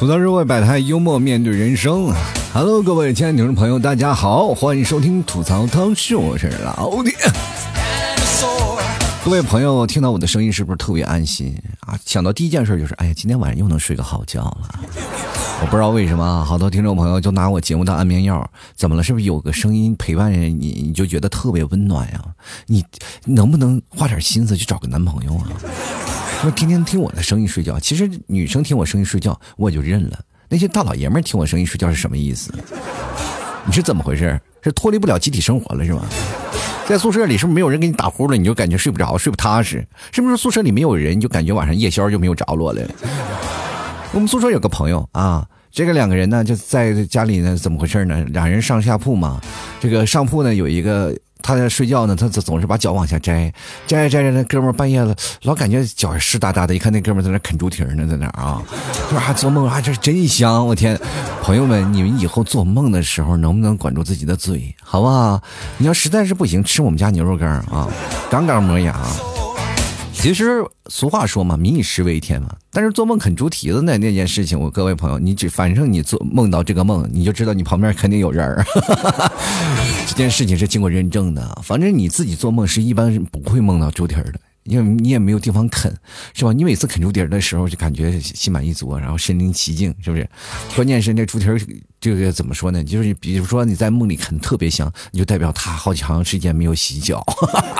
[0.00, 2.10] 吐槽社会百态，幽默面对人生。
[2.54, 7.12] Hello，各位亲爱的听众朋友，大家好，欢迎收听吐槽汤秀，我是老铁。
[9.22, 11.98] 各位朋友，听到我的声音是不是特别安心啊？
[12.06, 14.80] 想到第一件事就是，哎呀，今天晚上又能睡个好觉了。
[15.60, 18.50] 我不知道为什么，好多听众朋友就拿我节目当安眠药。
[18.74, 19.02] 怎么了？
[19.02, 22.24] 是不是有个声音陪伴着你，你就觉得特别温暖呀？
[22.64, 22.82] 你
[23.26, 25.52] 能不能花点心思去找个男朋友啊？
[26.40, 30.18] 说天天听我的声音睡觉，其实女生听我声音睡觉我也就认了。
[30.48, 32.50] 那些大老爷们听我声音睡觉是什么意思？
[33.66, 34.40] 你是怎么回事？
[34.62, 36.02] 是脱离不了集体生活了是吗？
[36.88, 39.86] 在宿舍里是不是没有人给你打呼噜，你就感觉睡不着，睡不踏实？
[40.12, 42.88] 是不是宿舍里没有人，你就感觉晚上夜宵就没有着落了？
[44.14, 48.24] 我们宿舍有个朋友啊，这个两个人呢就在家里呢，怎么回事呢？
[48.30, 49.38] 俩人上下铺嘛，
[49.78, 51.14] 这个上铺呢有一个。
[51.42, 53.52] 他在睡觉呢，他总总是把脚往下摘，
[53.86, 56.74] 摘着摘着，那哥们半夜了，老感觉脚湿哒哒的。
[56.74, 58.62] 一看那哥们在那啃猪蹄呢，在那啊，
[59.18, 60.66] 还做梦啊，这真香！
[60.66, 60.98] 我天，
[61.42, 65.42] 朋友们，你们以后做梦的时候能不能管住自己的嘴，好不好？
[65.78, 67.88] 你要实在是不行，吃我们家牛肉干啊，
[68.30, 68.96] 杠杠磨牙。
[70.22, 72.54] 其实俗话说嘛，民以食为天嘛。
[72.70, 78.62] 但是做梦啃猪蹄子那那件事情，我各位朋友，你只反正你做梦到这个梦，你就知道你旁边肯定有人儿。
[80.06, 84.38] 这件事情是经过认证的，反正你自己做梦是一般不会梦到猪蹄儿的。
[84.64, 85.92] 因为你也没有地方啃，
[86.34, 86.52] 是吧？
[86.52, 90.28] 你每次啃猪蹄儿的时候，就感觉心满意足，然后身临其境，是不是？
[90.76, 91.60] 关键是那猪蹄儿，
[92.00, 92.82] 这个怎么说呢？
[92.84, 97.24] 就是比如说你在梦里啃特别香，你就代表他好长时间没有洗脚，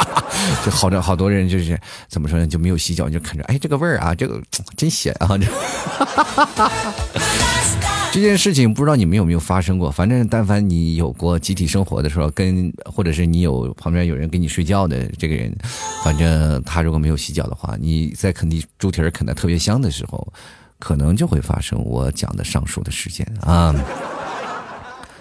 [0.64, 2.46] 就好多好多人就是怎么说呢？
[2.46, 4.40] 就没有洗脚就啃着，哎，这个味儿啊，这个
[4.76, 5.36] 真咸啊！
[5.36, 5.46] 这。
[8.12, 9.88] 这件事情不知道你们有没有发生过？
[9.88, 15.56] 反正但凡你有过集体生活的时候，跟或者是你有旁边有人跟你睡觉的这个人，
[16.02, 20.32] 反正他如果没有洗脚的话，你在啃地猪蹄儿啃的特别香的时候，
[20.80, 23.72] 可能就会发生我讲的上述的事件啊。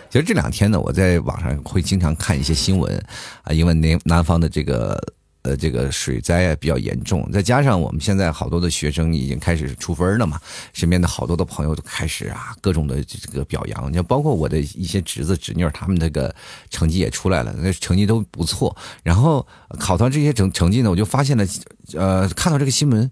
[0.10, 2.98] 其实这两天呢，我在网上会经常看一些新闻
[3.44, 5.00] 啊，因为南南方的这个。
[5.42, 10.40] 呃，这个水灾啊比较严重，再加上我们现在好多的学生已经开始出分了嘛，
[10.74, 16.34] 身边的好多的朋友都开始啊各种的这个表扬，就包括我的一些侄子侄女，他们那个
[16.70, 18.76] 成绩也出来了，那成绩都不错。
[19.02, 19.48] 然后
[19.80, 21.46] 考到这些成成绩呢，我就发现了，
[21.94, 23.10] 呃，看到这个新闻，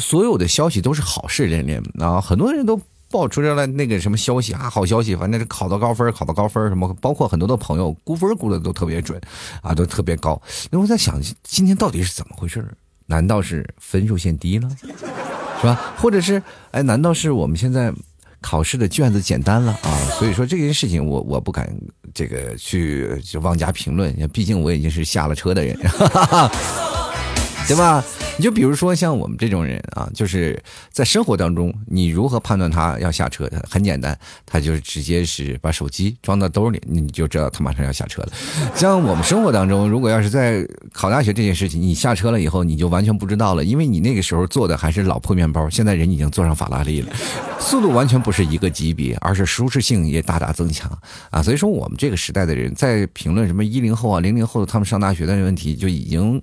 [0.00, 2.80] 所有的消息都是好事连连啊，很多人都。
[3.10, 9.20] 爆出来了那个什么消息啊，好消息，反正是考到高分，考到高分什么，包括很多的朋友估分估的都特别准，
[9.62, 10.40] 啊，都特别高。
[10.70, 12.64] 那我在想，今天到底是怎么回事？
[13.06, 14.68] 难道是分数线低了，
[15.60, 15.94] 是吧？
[15.96, 16.42] 或者是，
[16.72, 17.90] 哎，难道是我们现在
[18.42, 19.96] 考试的卷子简单了啊？
[20.18, 21.74] 所以说这件事情，我我不敢
[22.12, 25.74] 这个去就妄加评论，毕竟我已经是下了车的人，
[27.68, 28.02] 对吧？
[28.38, 33.48] 你就比如说像我们这种人啊，就是在生活当中，你如何判断他要下车？
[33.68, 38.32] 很简单，他就是直接是把手机装到兜里，你就知道他马上要下车了。
[38.74, 47.12] 像我们生活当中，如果要是在考大学这件事情，你下车了以后，你就完全不知道了，因为你那个时候坐的还是老破面包，现在人已经坐上法拉利了，
[47.60, 50.90] 速度完全不是一个级别，而是舒适性也大大增强
[51.30, 51.42] 啊。
[51.42, 56.40] 所以说，我们这个时代的人在评论什么一零后啊、零零后他们上大学的问题，就已经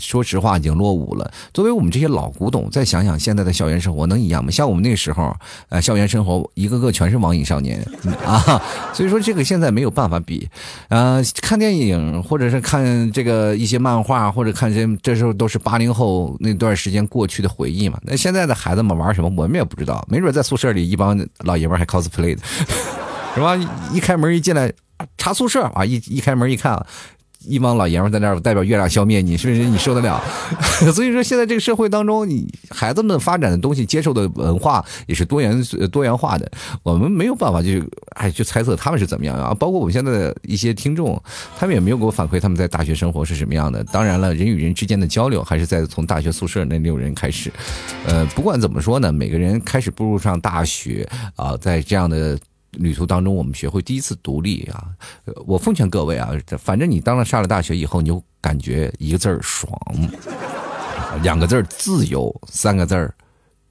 [0.00, 1.30] 说实话已经落伍了。
[1.52, 4.50] 作为我们这些老古董，再想想现在的校园生活能一样吗？
[4.50, 5.36] 像我们那个时候，
[5.68, 7.86] 呃，校园生活一个个全是网瘾少年
[8.24, 8.40] 啊，
[8.94, 10.48] 所以说这个现在没有办法比。
[10.88, 17.98] 呃，看电影或者是看这个一些漫画，或者看这这时候都是八零后那段时间过去的回忆嘛。
[18.02, 20.02] 那现在的孩子们玩什么，我们也不知道。
[20.08, 22.40] 没准在宿舍里一帮老爷们还 cosplay 的，
[23.34, 23.54] 是吧？
[23.92, 24.72] 一开门一进来
[25.18, 26.74] 查宿舍啊，一一开门一看。
[27.46, 30.22] 一帮老爷们在那儿代表月亮消灭你，是不是你受得了？
[30.92, 36.50] 所以说现在这个社会当中，你孩子们发展的东西、接受的文化也是多元多元化的。
[36.82, 37.82] 我们没有办法去
[38.16, 39.54] 哎去猜测他们是怎么样啊。
[39.54, 41.20] 包括我们现在的一些听众，
[41.58, 43.82] 他们也没有给我反馈他们在大学生活是什么样的。
[43.84, 47.52] 当然了，人与人之间的交流还是在从大学宿舍那六人开始。
[48.06, 52.38] 呃，不管怎么说呢，每个人开始步入上大学啊，在这样的。
[52.76, 54.88] 旅途当中，我们学会第一次独立啊！
[55.46, 59.78] 我奉劝各位啊，反正你当了上了大学以后，你就感觉一个字儿爽，
[61.22, 63.14] 两个字儿自由，三个字儿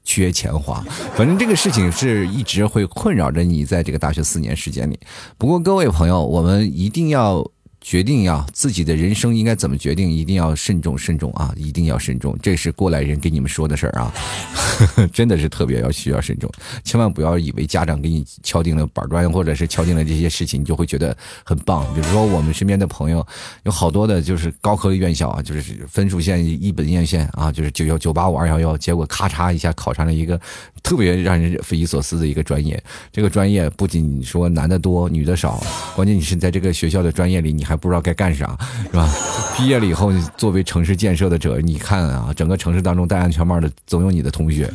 [0.04, 0.84] 缺钱花。
[1.16, 5.00] 反正这个事情是一直会困扰着你在这个大学四年时间里。
[5.38, 7.46] 不过各位朋友，我们一定要
[7.84, 12.36] 决定呀，自己的人生应该怎么决定，一定要慎重慎重啊，一定要慎重。
[12.42, 14.14] 这是过来人给你们说的事儿啊，
[15.12, 16.50] 真的是特别要需要慎重，
[16.86, 21.86] 千万不要以为家长给你敲定了板砖，或者是敲定了这些事情，你就会觉得很棒。
[21.94, 23.24] 比如说我们身边的朋友，
[23.64, 30.40] 有好多的就是高科院校啊，就是分数线一本院线啊，就是九幺九八五二幺幺，结果咔嚓一下考上了一个
[30.82, 32.82] 特别让人匪夷所思的一个专业。
[33.12, 35.62] 这个专业不仅说男的多，女的少，
[35.98, 37.73] 关键你是在这个学校的专业里，你还。
[37.76, 38.58] 不知道该干啥，
[38.92, 39.10] 是吧？
[39.58, 44.72] 毕业了以后，作为城市建设的者，你看啊，整个城市当中戴安全帽的总有你的同学，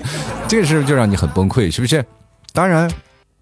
[0.47, 2.05] 这个事就让你很崩溃，是不是？
[2.53, 2.91] 当然。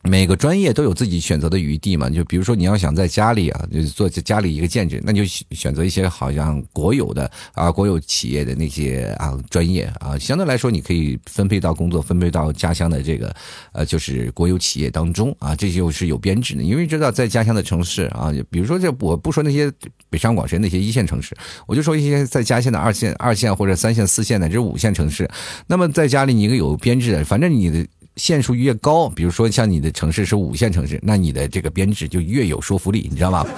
[0.07, 13.35] 每个专业都有自己选择的余地嘛，就比如说你要想在家里啊，就做家里一个建制，那就选择一些好像国有的啊，国有企业的那些啊专业啊，相对来说你可以分配到工作，分配到家乡的这个
[13.73, 16.63] 呃，就是国有企业当中啊，这就是有编制的。
[16.63, 19.73] 因为知道在家乡的城市啊，比如说这我不说那些
[20.09, 21.37] 北上广深那些一线城市，
[21.67, 25.29] 我就说一些在家乡的二线、二线或者三线、四线乃至五线城市，
[25.67, 27.85] 那么在家里你一个有编制的，反正你的。
[28.17, 33.47] 限数越高，比如说像你的城市是五线城市，那你的这个编制就越有说服力，你知道吗？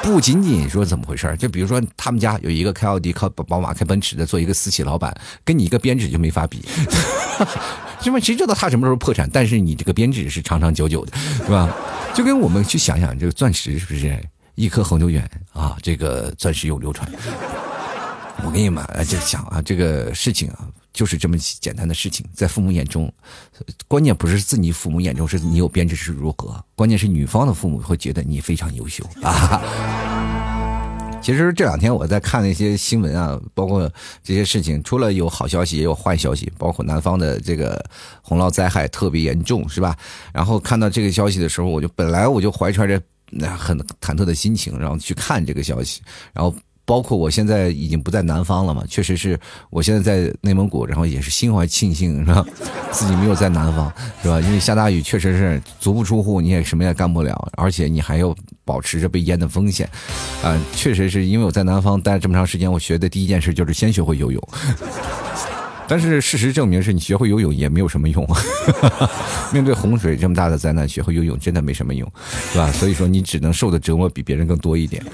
[0.00, 5.12] 不仅仅说怎么回事就比如说他们家有一个开奥迪、开宝马、开奔驰的，做一个私企老板，
[5.44, 6.64] 跟你一个编制就没法比，
[8.06, 9.28] 因为谁知道他什么时候破产？
[9.30, 11.12] 但是你这个编制是长长久久的，
[11.44, 11.68] 是吧？
[12.14, 14.16] 就跟我们去想想这个钻石是不是
[14.54, 15.76] 一颗恒久远啊？
[15.82, 17.10] 这个钻石永流传。
[18.44, 20.68] 我跟你们就想啊，这个事情啊。
[20.92, 23.12] 就是这么简单的事情，在父母眼中，
[23.86, 29.62] 关键不是自己父母眼中是你有编制是如何，关键是女方的父母会觉得你非常优秀啊。
[31.20, 33.90] 其实这两天我在看那些新闻啊，包括
[34.22, 37.84] 这些事情，除了有好消息，也有坏消息，包括南方的这个
[38.22, 39.96] 洪涝灾害特别严重，是吧？
[40.32, 46.00] 然后看到这个消息的时候，我就本来我就怀揣着那很忐忑的心情，然后去看这个消息，
[46.32, 46.54] 然后。
[46.88, 49.38] 包括我现在已经不在南方了嘛，确实是
[49.68, 52.42] 我现在在内蒙古，然后也是心怀庆幸，是吧？
[52.90, 53.92] 自己没有在南方，
[54.22, 54.40] 是吧？
[54.40, 59.86] 因为下大雨确实是足不出户，你也什么也干不了，而且你还要保持着被淹的风险，
[60.42, 64.42] 啊，确实是因为我在南方待了这么长时间，我学的第一件事就是先学会游泳。
[65.86, 68.26] 但是事实证明是你学会游泳也没有什么用，
[69.52, 72.10] 面对洪水这么大的灾难，学会游泳真的没什么用，
[72.50, 72.72] 是吧？
[72.72, 75.04] 所以说你只能受的折磨比别人更多一点。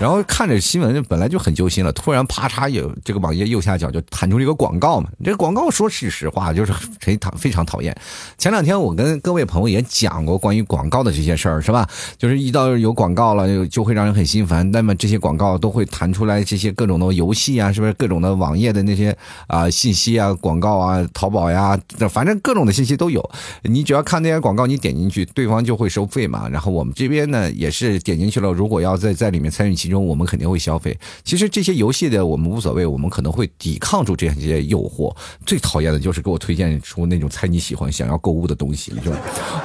[0.00, 5.08] 然后看着新闻本来就很揪心了，突然啪嚓有这个网页右下角就弹出了一个广告嘛。
[5.22, 7.96] 这个广告说是实话，就是谁讨非常讨厌。
[8.36, 11.88] 前两天我跟各位朋友也讲过关于广告的这些事儿，是吧？
[12.18, 14.68] 就是一到有广告了，就就会让人很心烦。
[14.70, 19.16] 那么这些广告都会弹出来这些各种的游戏啊，是不是各种的网页的那些
[19.46, 21.78] 啊信息啊、广告啊、淘宝呀，
[22.10, 23.22] 反正各种的信息都有。
[23.62, 26.48] 你只要看那些广告，你点进去，对方就会收费嘛。
[26.48, 30.96] 然后我们这边呢也是点进去了，如果要在在里面参与其中我们肯定会消费。
[31.24, 35.12] 其实这些游戏的我们无所谓，我们可能会抵抗住这样一些诱惑。
[35.44, 39.10] 最讨厌的就是给我推荐出那种猜你喜欢、想要购物的东西，就？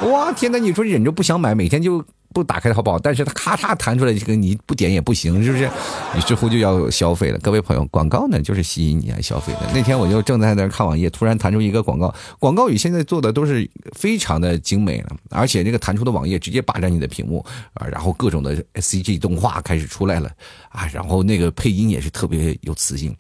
[0.10, 0.58] 哇，天哪！
[0.58, 2.04] 你说忍着不想买，每天就。
[2.38, 5.68] 不打开淘宝，但是它咔嚓弹出来，这个你不点也不行，是不是？
[6.14, 7.40] 你似乎就要消费了。
[7.40, 9.62] 各位朋友，广告呢就是吸引你来消费的。
[9.74, 17.44] 那天我就正在那看网页，突然弹出一个广告，广告语现在做的都是非常的精美了，而且那个弹出的网页直接霸占你的屏幕
[17.74, 20.30] 啊，然后各种的 CG 动画开始出来了
[20.70, 23.18] 啊，然后那个配音也是特别有磁性。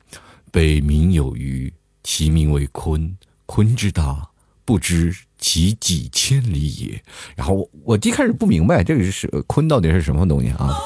[0.51, 1.73] 北冥有鱼，
[2.03, 3.11] 其名为鲲，
[3.47, 4.29] 鲲之大，
[4.63, 5.11] 不知。
[5.37, 7.01] 其几千里也。
[7.35, 10.77] 然后我我一开始不明白这个是坤到底是什么东西啊。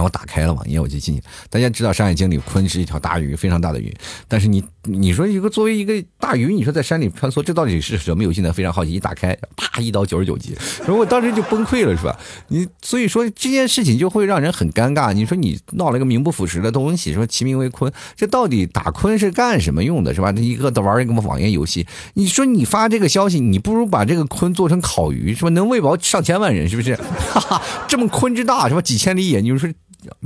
[0.00, 1.22] 然后打开了网页，我就进去。
[1.50, 3.94] 大家知道《山海经》里鲲是一条大鱼，非常大的鱼。
[4.26, 8.50] 但是你你说一个作为一个大鱼，你说在山里穿梭，这到底是什么游戏呢？
[8.50, 8.92] 非常好奇。
[8.92, 12.18] 一打开，啪，一刀九十九级，然后我当时就崩溃了，是吧？
[12.48, 15.12] 你所以说这件事情就会让人很尴尬。
[15.12, 20.32] 你说你闹了一个名不副实的东西，说其名为鲲，这到底打鲲是干什么用的，是吧？
[20.32, 25.50] 一个玩一个网页游戏，你说你发这个消息，你不如把这个鲲做成烤鱼，是吧？
[25.50, 26.96] 能喂饱上千万人，是不是？
[27.30, 28.80] 哈哈，这么鲲之大，是吧？
[28.80, 29.68] 几千里野，你说。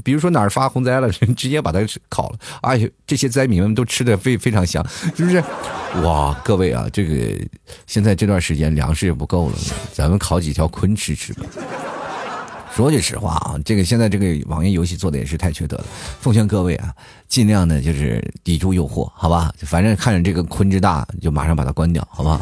[0.02, 4.84] 比如说哪儿发洪灾了，直接把它烤了，哎，这些灾民们都吃的非非常香，
[5.16, 5.42] 是不是？
[6.02, 7.14] 哇，各位啊，这个
[7.86, 9.56] 现在这段时间粮食也不够了，
[9.92, 11.46] 咱们烤几条鲲吃吃吧。
[12.74, 15.86] 说句实话啊，这个现在这个网页游戏做的也是太缺德了，
[16.18, 16.92] 奉劝各位啊，
[17.28, 19.52] 尽量的就是抵住诱惑，好吧？
[19.60, 22.40] 反正看着这个鲲之大，就马上把它关掉，好吧？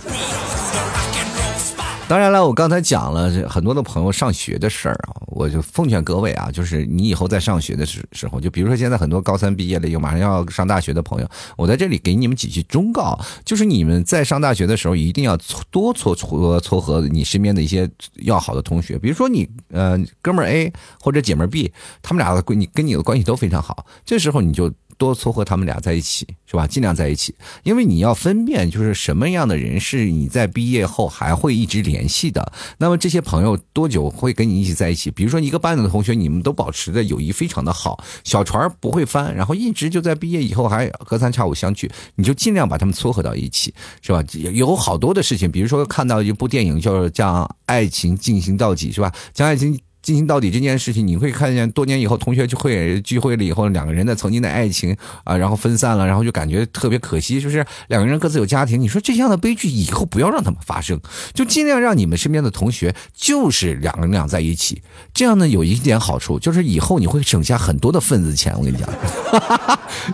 [2.09, 15.39] 当然了，我刚才讲了很多的朋友上学的事儿啊，我就奉劝各位啊，就是你以后在上学的时时候，就比如说现在很多高三毕业了，又马上要上大学的朋友，我在这里给你们几句忠告，就是你们在上大学的时候，一定要
[15.71, 24.71] 多撮撮撮合你身边的一些要好的同学，比如说你呃哥们儿 A 或者姐们儿 B，他们俩的关你跟你的关系都非常好，这时候你就。
[25.03, 26.65] 多撮合他们俩在一起，是吧？
[26.65, 32.53] 尽量在一起，因为你要分辨，就是什么样的人是你在毕业后还会一直联系的。
[32.79, 35.11] 那么这些朋友多久会跟你一起在一起？
[35.11, 44.23] 比如说一个班的同学，你们都保持的友谊非常的好，小船不会翻，然后一直就在毕业以后还隔三差五相聚，你就尽量把他们撮合到一起，是吧？
[44.53, 49.13] 有好多的事情，比如说看到一部电影，叫将爱情进行到底，是吧？
[49.35, 49.81] 将爱情。
[50.03, 58.81] 进行到底这件事情，你会看见多年以后同学聚会聚会了以后，两个人的曾经的爱情啊，然后分散了，然后就感觉特别可惜，就是两个人各自有家庭。
[58.81, 61.01] 你说这样的悲剧以后不要让他们发生，
[61.33, 64.83] 就尽量让你们身边的同学就是两个人俩在一起。
[65.15, 68.53] 这样呢有一点好处，就是以后你会省下很多的份子钱。
[68.59, 68.89] 我跟你讲，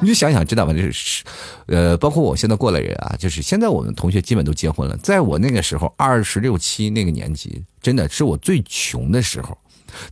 [0.02, 0.72] 你就想想知道吧？
[0.74, 1.24] 就是
[1.66, 4.96] 呃，包括我现在过来人啊，就是现在我们同学基本都结婚了。
[4.98, 9.56] 在我那个时候二十六七那个年纪，真的是我最穷的时候。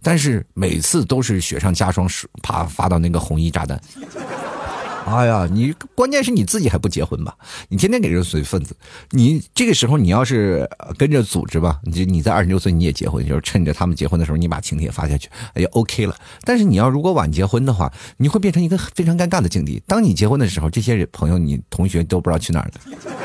[0.02, 2.08] 但是每次都是雪上加霜，
[2.42, 3.80] 啪发到那个红衣炸弹。
[5.06, 7.32] 哎呀，你关键是你自己还不结婚吧？
[7.68, 8.76] 你天天给人随份子，
[9.12, 10.68] 你这个时候你要是
[10.98, 16.16] 跟着组织吧，你你在二十六岁你也结婚，就是趁着他们结婚的时候，你把请帖发下去，哎呀 OK 了。
[16.42, 19.80] 但是你要如果晚结婚的话，你会变成一个非常尴尬的境地。
[19.86, 23.16] 当你结婚的时候，这些朋友、你同学都不知道去哪儿了。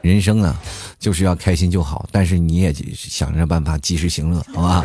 [0.00, 0.56] 人生啊，
[0.98, 4.84] 就是要开心就好，但是你也想着办法及时行乐，好吧？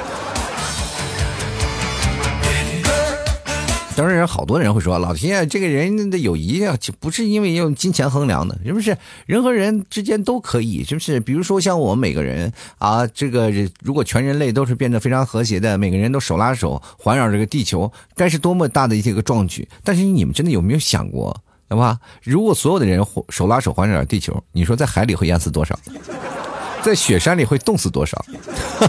[3.96, 8.98] 当然，好多人会说，老天，这个人的友谊啊，就不是因为用金钱衡量的，是不是？
[9.28, 11.20] 人和人之间都可以，是不是？
[11.20, 13.52] 比如说像我们每个人啊，这个
[13.84, 19.70] 如果全人类都是变得非常和谐的，每个人都手拉手环绕这个地球，该是多么大的一个壮举！
[19.84, 21.44] 但是你们真的有没有想过？
[21.76, 25.78] 好吧，如果所有的人手拉手环绕地球，你说在海里会淹死多少？
[26.84, 28.24] 在雪山里会冻死多少？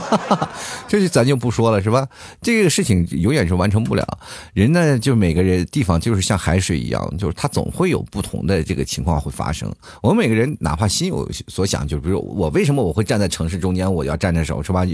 [0.89, 2.07] 这就咱就不说了，是吧？
[2.43, 4.07] 这个事情永远是完成不了。
[4.53, 9.73] 人呢，就每个人地方就是像海水一样，就是它总会有不同的这个情况会发生。
[10.03, 14.85] 我们每个人哪怕心有所想，就比如我为什么我会站在城市中间，我要站着手，是吧？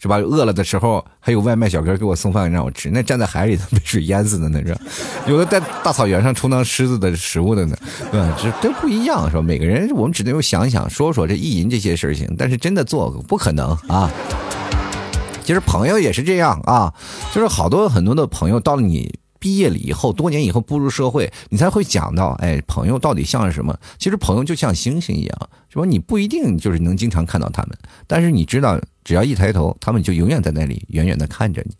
[0.00, 0.16] 是吧？
[0.18, 4.76] 饿了的时候还有外卖小哥给我送饭让我吃，那站在海里头 被水淹死的那是，
[5.26, 7.76] 有的在大草原上充当狮子的食物的呢，
[8.10, 8.38] 对吧？
[8.40, 9.42] 这都不一样，是吧？
[9.42, 12.26] 每个人我们只能有想想说说这意淫这些事情。
[12.40, 14.10] 但是真的做不可能啊！
[15.44, 16.94] 其实朋友也是这样啊，
[17.34, 23.78] 就是好多很多的朋友到了你毕业了以后，多年以后步入社会，你才会讲到，哎，朋友到底像是什么？
[23.98, 25.84] 其实朋友就像星星一样，是吧？
[25.84, 31.76] 你不一定就是能经常看到他们，但是你知道，只要一抬头，他们就永远在那里远远的看着你。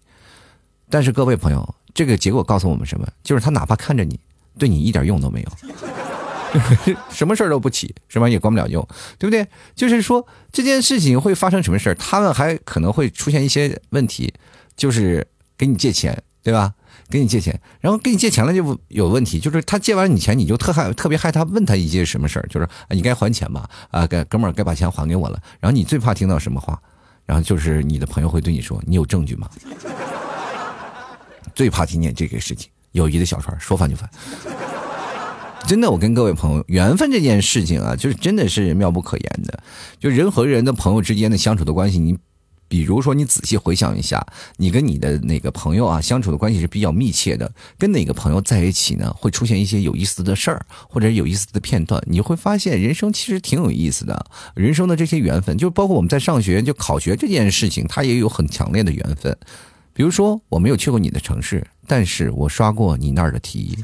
[0.90, 3.08] 但是各位朋友，这个结果告诉我们什么？
[3.22, 4.20] 就是他哪怕看着你，
[4.58, 5.48] 对你一点用都没有。
[7.10, 8.28] 什么事儿都不起，是吧？
[8.28, 8.86] 也管不了用，
[9.18, 9.46] 对不对？
[9.74, 14.32] 就是说这件事情会发生什么事儿，他们还可能会出现一些问题，
[14.76, 15.26] 就是
[15.56, 16.74] 给你借钱，对吧？
[17.08, 23.68] 给你借钱，然后给你借钱了就有问题，就是他借完你钱，你就特害特别害他问他一件什么事儿，就是你该还钱吧？
[23.90, 25.40] 啊，该哥们儿该把钱还给我了。
[25.58, 26.80] 然后你最怕听到什么话？
[27.26, 29.48] 然后就是你的朋友会对你说：“你有证据吗？”
[31.54, 34.08] 最怕听见这个事情，友谊的小船说翻就翻。
[35.66, 39.62] 真的，我跟各位朋友，缘分这件事情啊，就是真的是妙不可言的。
[40.00, 42.18] 就人和人的朋友之间的相处的关系，你
[42.66, 44.24] 比如说，你仔细回想一下，
[44.56, 47.52] 你跟你的哪个朋友啊相处的关系是比较密切的？
[47.78, 52.02] 跟哪个朋友在一起呢，会出现一些有意思的事儿，或者有意思的片段？
[52.06, 54.26] 你会发现，人生其实挺有意思的。
[54.54, 59.36] 人生的这些缘分，就包括我们在上学就考学这件事情，它也有很强烈的缘分。
[59.92, 63.78] 比如说，我没有去过你的城市，但是我刷过你那儿的题。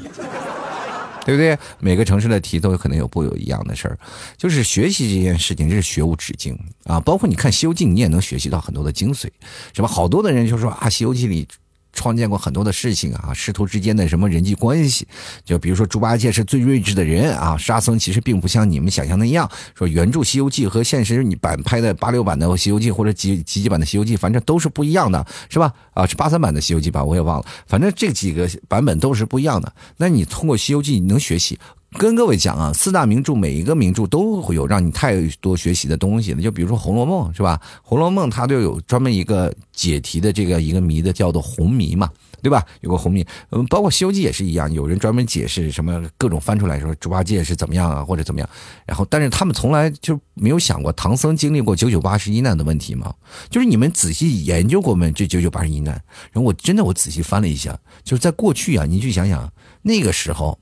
[1.27, 1.59] 对不对？
[1.81, 3.99] 每个城市的题都有可能有不有一样的事儿，
[4.37, 7.01] 就是学习这件事情，这是学无止境啊！
[7.01, 9.29] 包括你看《西游记》，你也能学习到很多的精髓，
[9.75, 9.89] 什么？
[9.89, 11.49] 好多的人就说啊，《西游记》里。
[11.97, 15.09] 创建过很多的事情啊，师徒之间的什么人际关系，
[15.45, 19.51] 就比如说猪八戒是最睿智的人啊，沙僧其实并不像你们想象那样。
[19.75, 25.73] 说原著《西游记》和现实你版拍的八六版的《西游记》或者几几几版的《西游记》，反正都是不一样的，是吧？
[25.95, 27.03] 啊，是八三版的《西游记》吧？
[27.03, 29.73] 我也忘了，反正这几个版本都是不一样的。
[29.97, 31.59] 那你通过《西游记》你能学习。
[31.99, 36.43] 跟各位讲啊，四大名著每一个名著都会有让你太多学习的东西的。
[36.43, 37.61] 就比如说《红楼梦》，是吧？
[37.83, 42.11] 《红楼梦》它就有专门一个解题的这个一个谜的，叫做红谜嘛。
[42.43, 42.65] 对吧？
[42.83, 48.49] 有个红谜，嗯，包括《西游记》也是一样，有人专门解释什么各种翻出来说猪八戒是怎么样啊，或者怎么样。
[48.87, 53.13] 然后，但是他们从来就没有想过唐僧经历过九九八十一难的问题吗？
[53.51, 55.11] 就是你们仔细研究过没？
[55.11, 55.95] 这九九八十一难？
[56.31, 59.51] 然后我真的我仔细翻了一下，就是在过去啊，你去想想
[59.83, 60.57] 那个时候，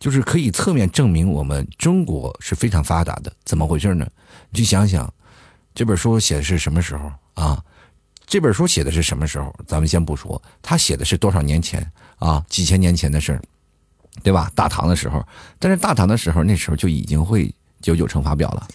[0.00, 3.30] 就是可以侧面证明我们中国是非常发达的。
[3.44, 4.04] 怎么回事呢？
[4.48, 5.12] 你去想想，
[5.74, 7.62] 这本书写的是什么时候啊？
[8.26, 9.54] 这本书写的是什么时候？
[9.66, 11.86] 咱们先不说，他写的是多少年前
[12.18, 12.42] 啊？
[12.48, 13.42] 几千年前的事儿，
[14.22, 14.50] 对吧？
[14.54, 15.22] 大唐的时候，
[15.58, 18.68] 但是大唐的时候，那时候就已经会九九乘法表了，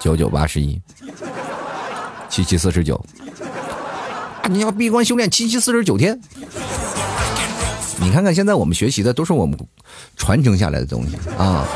[0.00, 0.80] 九九八十一，
[2.28, 3.02] 七七四十九。
[4.48, 6.20] 你要闭关修炼七七四十九天。
[8.06, 9.58] 你看看现在我们学习的都是我们
[10.16, 11.66] 传承下来的东西啊！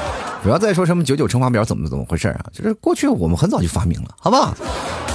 [0.44, 2.46] 不要再说什么九九乘法表怎么怎么回事啊？
[2.52, 4.56] 就是过去我们很早就发明了，好不好？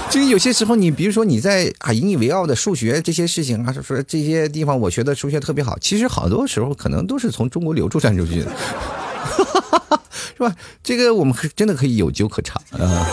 [0.10, 8.52] 就有些时候，你比如说你在啊引以为傲的数学这些事情啊，说说这些地方我学的数学特别好，其实好多时候可能都是从中国流出传出去的，
[10.36, 10.54] 是吧？
[10.84, 13.08] 这个我们真的可以有酒可尝啊。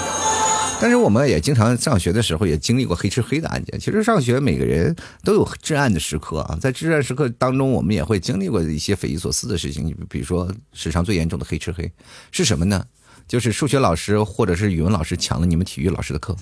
[0.83, 3.79] 但是我们也经常上学的时候也经历过黑吃黑的案件。
[3.79, 9.87] 其实上学每个人都有至暗的时刻啊，在至暗时刻当中，我们也会经历过一些匪夷所思的事情。
[9.87, 11.89] 你比如说史上最严重的黑吃黑
[12.33, 12.85] 是什么呢？
[13.29, 16.37] 就是数学老师或者是语文老师抢了你们体育老师的课，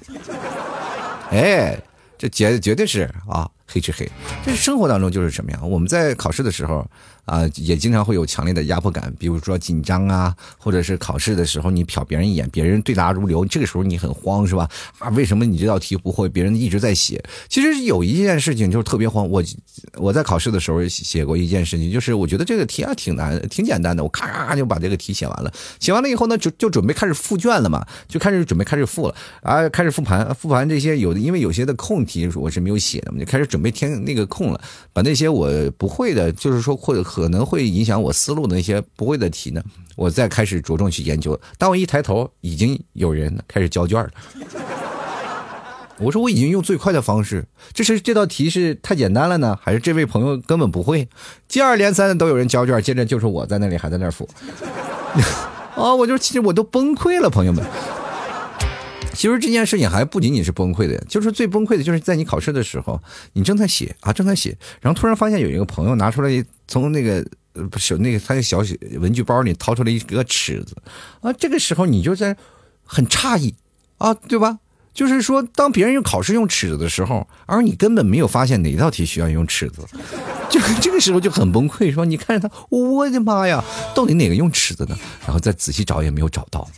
[1.30, 1.78] 哎，
[2.16, 4.10] 这绝绝对是啊，黑吃黑。
[4.42, 5.60] 这生活当中就是什么呀？
[5.62, 6.90] 我们在考试的时候。
[7.24, 14.68] 啊，也经常会有强烈的压迫感，比如说紧张啊，或者是考试的时候你瞟别人一眼，别人对答如流，这个时候你很慌是吧？
[14.98, 16.28] 啊，为什么你这道题不会？
[16.28, 17.22] 别人一直在写。
[17.48, 19.42] 其实有一件事情就是特别慌，我
[19.96, 25.52] 我在考试的时候写过一件事情，就是我觉得这个题啊挺难，挺简单的，我咔咔就把这个题写完了。
[25.78, 34.60] 写完了以后呢，就就准备开始复卷了嘛，就开始准备开始复了啊，开始复盘，复盘这些有的，因为有些的空题我是没有写的嘛，就开始准备填那个空了，
[34.92, 39.60] 把那些我不会的，就是说或者可能会影响我思路的那些不会的题呢，
[39.96, 41.36] 我再开始着重去研究。
[41.58, 44.10] 当我一抬头，已经有人开始交卷了。
[45.98, 51.08] 我说我已经用最快的方式，这是这道题是太简单了呢，还是这位朋友根本不会？
[51.48, 54.28] 接二连三的都有人交卷，接着就是我在那里还在那儿复。
[55.74, 57.64] 啊， 我就其实我都崩溃了，朋友们。
[59.12, 63.00] 其实这件事情还不仅仅是崩溃的，就是最崩溃的，就是在你考试的时候，
[63.32, 67.24] 你正在写啊，正在写，然后突然发现有一个朋友拿出来从那个
[67.70, 70.76] 不是那个他的小写文具包里掏出来一个尺子，
[71.20, 72.36] 啊，这个时候你就在
[72.84, 73.54] 很诧异
[73.98, 74.58] 啊，对吧？
[74.92, 79.86] 就是说，当别人用考试用尺子的时候，而你根本没有发现哪道题需要用尺子，
[80.50, 84.98] 就这个时候就很崩溃，说你看着他，我的妈呀，到底哪个用尺子呢？
[85.24, 86.68] 然后再仔细找也没有找到。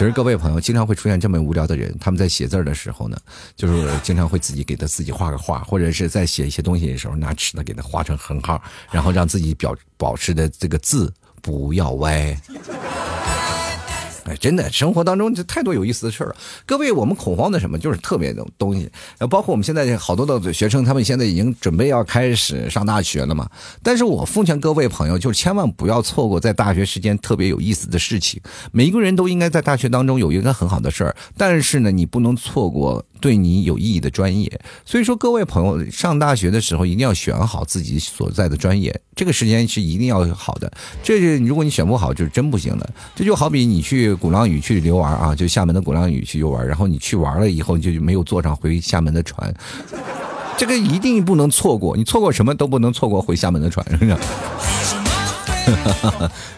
[0.00, 3.18] 其实各位朋友经常会出现这么无聊的人，他们在写字的时候呢，
[3.54, 12.34] 就是经常会自己给他自己画个画，或者是在写一些东西的时候拿尺子给他画成横号，然后让自己表保持的这个字不要歪。
[14.24, 16.36] 哎，真的，生活当中这太多有意思的事儿了。
[16.66, 17.78] 各位，我们恐慌的什么？
[17.78, 18.90] 就是特别的东西。
[19.28, 23.48] 包括我们现在好多的学生，他们现在已经准备要开始上大学了嘛。
[23.82, 28.40] 但是我奉劝各位朋友，就是千万不要错过在大学时间特别有意思的事情。
[28.72, 33.04] 每一个人都应该在大学当中有一个很好的事儿，但是呢，你不能错过。
[33.20, 34.50] 对你有意义的专业，
[34.86, 40.72] 所以说各位朋友上大学的时候一定要选好自己所在的专业，这个时间是一定要好的。
[41.02, 42.90] 这是如果你选不好，就是真不行的。
[43.14, 49.52] 这就好比你去鼓浪屿去游玩啊，就厦门的鼓浪屿去游玩，然后你去玩了以后就没有坐上回厦门的船，
[50.58, 51.96] 这个一定不能错过。
[51.96, 54.16] 你错过什么都不能错过回厦门的船，是不是？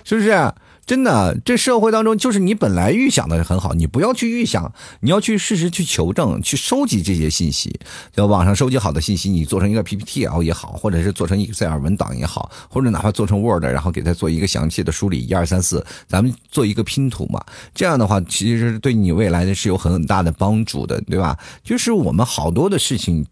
[0.04, 0.52] 是不是？
[0.84, 7.78] 真的，这社会当中就是你本来预想的很好，你不要去预想，你要去事实去求证，去收集这些信息。
[8.12, 17.42] 在网上收集好的信息，你做成一个 PPT 然后也好，或者是做成 Excel 文档也好，或者哪怕做成 Word，然后给它做一个详细的梳理，一二三四，咱们做一个拼图嘛。
[17.72, 21.38] 这样的话，其实对你未来的是有很大的帮助的，对吧？
[21.62, 23.24] 就是我们好多的事情。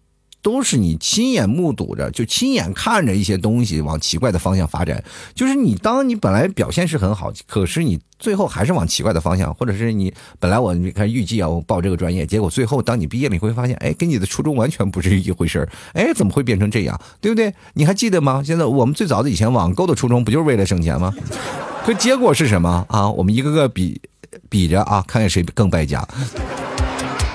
[0.43, 5.03] 都是你亲眼目睹着，就亲眼看着一些东西往奇怪的方向发展。
[5.35, 15.69] 就是你，当你本来表现是很好，可是你最后还是往奇怪的方向，或者是你本来我你看预计要报这个专业，结果最后当你毕业了，你会发现，哎，跟你的初衷完全不是一回事儿。
[15.93, 16.99] 哎，怎么会变成这样？
[17.21, 17.53] 对不对？
[17.75, 18.43] 你还记得吗？
[18.45, 21.15] 现在我们最早的以前网购的初衷不就是为了省钱吗？
[21.85, 23.11] 可结果是什么啊？
[23.11, 24.01] 我们一个个比
[24.49, 26.07] 比着啊，看看谁更败家。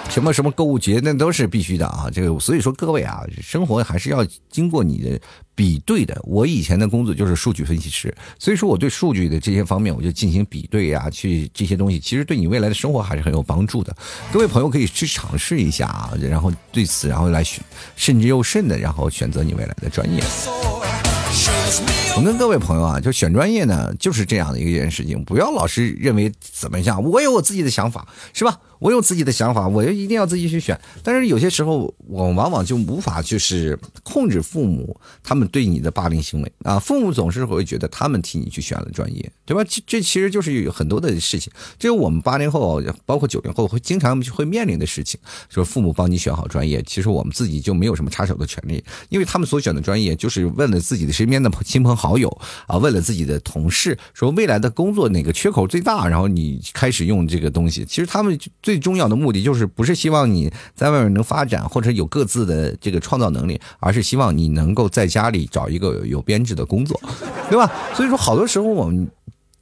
[0.09, 2.09] 什么什么购物节，那都是必须的啊！
[2.11, 5.19] 这个所以说各位啊，生活还是要经过你的
[5.53, 6.17] 比对的。
[6.23, 13.93] 我以前的工作就是数据分析师，所以说我对数据的这些方面，我就进行比对呀，去这些东西，其实对你未来的生活还是很有帮助的。
[14.31, 17.61] 各位朋友可以去尝试一下啊，然后对此，然后来选
[17.97, 20.23] 慎之又慎的，然后选择你未来的专业。
[22.15, 28.57] 我跟各位朋友啊，就选专业呢，就是这样的一件事情，不要老是认为怎么样，我有我自己的想法，是吧？
[28.79, 30.79] 我有自己的想法，我就一定要自己去选。
[31.03, 36.77] 但是有些时候，我往往就无法就是控制父母他们对你的霸凌行为啊。
[36.79, 39.63] 父母总是会觉得他们替你去选了专业，对吧？
[39.63, 52.29] 这这其实就是有很多的事情，这是我们八零后，包括九零后会经常会面临的事情，就是父母帮你选好专业，其实我们自己就没有什么插手的权利，因为他们所选的专业就是问了自己的身边的亲朋好友
[52.67, 57.85] 啊，问了自己的同事，说未来的工作哪个缺口最大，然后你开始用这个东西。
[57.85, 66.99] 其实他们最重要的目的就是不是希望你在外面能发展或者有各自的这个创造能力，而是希望你能够在家里找一个有编制的工作，
[67.47, 67.71] 对吧？
[67.93, 69.07] 所以说，好多时候我们。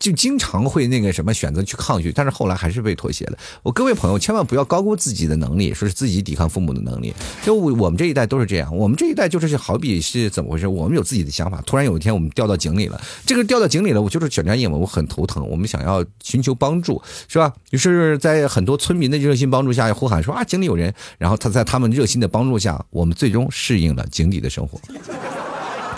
[0.03, 3.37] 就经常会那个什么选择去抗拒，但是后来还是被妥协了。
[3.61, 7.13] 我各位朋友千万不要高估自己的能力，说是自己抵抗父母的能力。
[7.41, 10.67] 就我们这一代都是这样，我们这一代就是好比是怎么回事？
[10.67, 13.01] 我们有自己的想法，突然有一天我们掉到井里了。
[13.25, 15.47] 这个掉到井里了，我就是选专业嘛，我很头疼。
[15.49, 17.53] 我们想要寻求帮助，是吧？
[17.71, 20.93] 于是，在很多村民的热心帮助下，呼喊说啊，井里有人。
[21.17, 24.77] 然后他在他们热心的帮助下，我们最终适应了井底的生活。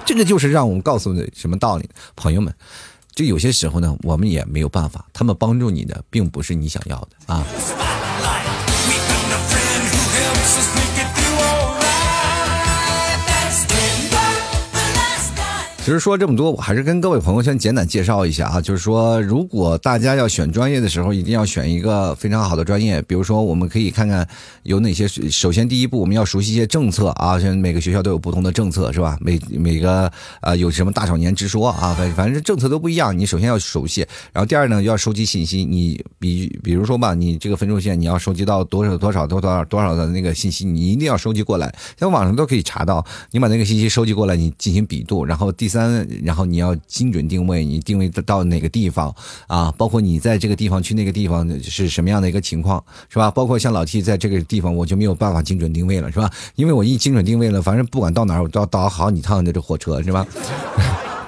[0.05, 2.53] 这个就是让我们告诉的什么道理，朋友们。
[3.15, 7.45] 就有些时候呢，我们也没有办法，他们帮助你的并不是你想要的啊。
[15.85, 22.99] 其实说这么多，我还是跟各位朋友先简短介绍一下啊，就是说，如果大家要选专业的时候，一定要选一个非常好的专业。
[23.03, 24.27] 比如说，我们可以看看
[24.63, 25.07] 有哪些。
[25.07, 29.15] 首先，第一步，我们要熟悉一些政策啊，像每个学校都有不同的政策，是吧？
[29.21, 33.15] 每每个啊，有什么大少年之说啊，反反正政策都不一样。
[33.15, 35.63] 你首先要熟悉，然后第二呢，要收集信息。
[35.63, 43.05] 你比比如说吧，你这个分数线你要收集到多少多少多多少多少的那个信息，你一定要收集过来，像网上都可以查到。
[43.29, 45.74] 你把那个信息收集过来，你进行比度，然后第。
[45.75, 49.13] 三，然后你要精准定位，你定位到哪个地方
[49.47, 49.69] 啊？
[49.77, 53.29] 包括你在这个地方去那个地方是什么样的一个情况，是吧？
[53.29, 56.31] 包括像老 T 在这个地方，我就没有办法精准定位了，是吧？
[56.55, 60.25] 因为我一精准定位了，反正不管到哪儿，我都要倒好几趟的这火车，是吧？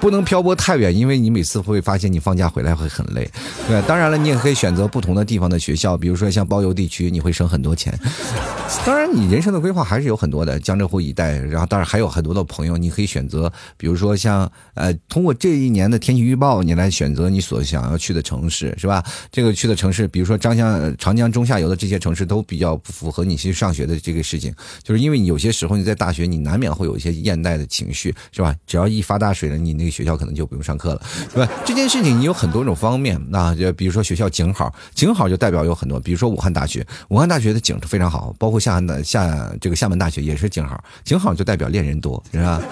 [0.00, 3.28] 不能漂泊太远，因为你每次会发现你放假回来会很累。
[3.66, 7.92] 对，当然了，你也可以选择不同的地方的学校，比如说像包邮地区，你会省很多钱。
[8.86, 19.02] 当然，你人生的规划还是有很多的，江浙沪一带，然后当然还有很多的朋友，你可以选择，比如说像呃，通过这一年的天气预报，你来选择你所想要去的城市，是吧？
[19.32, 28.54] 这个去的城市，比如说张江、长江中下游的这些城市，都比较符合你去上学的这个事情，就是因为你有些时候你在大学，你难免会有一些厌怠的情绪，是吧？
[28.66, 29.87] 只要一发大水了，你那。
[29.90, 31.02] 学校可能就不用上课了，
[31.34, 31.52] 对吧？
[31.64, 42.62] 这件事情你有很多种方面，那就比如说学校景好，景好就代表有很多，比如说武汉大学，武汉大学的景非常好，包括厦门厦这个厦门大学也是景好，景好就代表恋人多，是吧？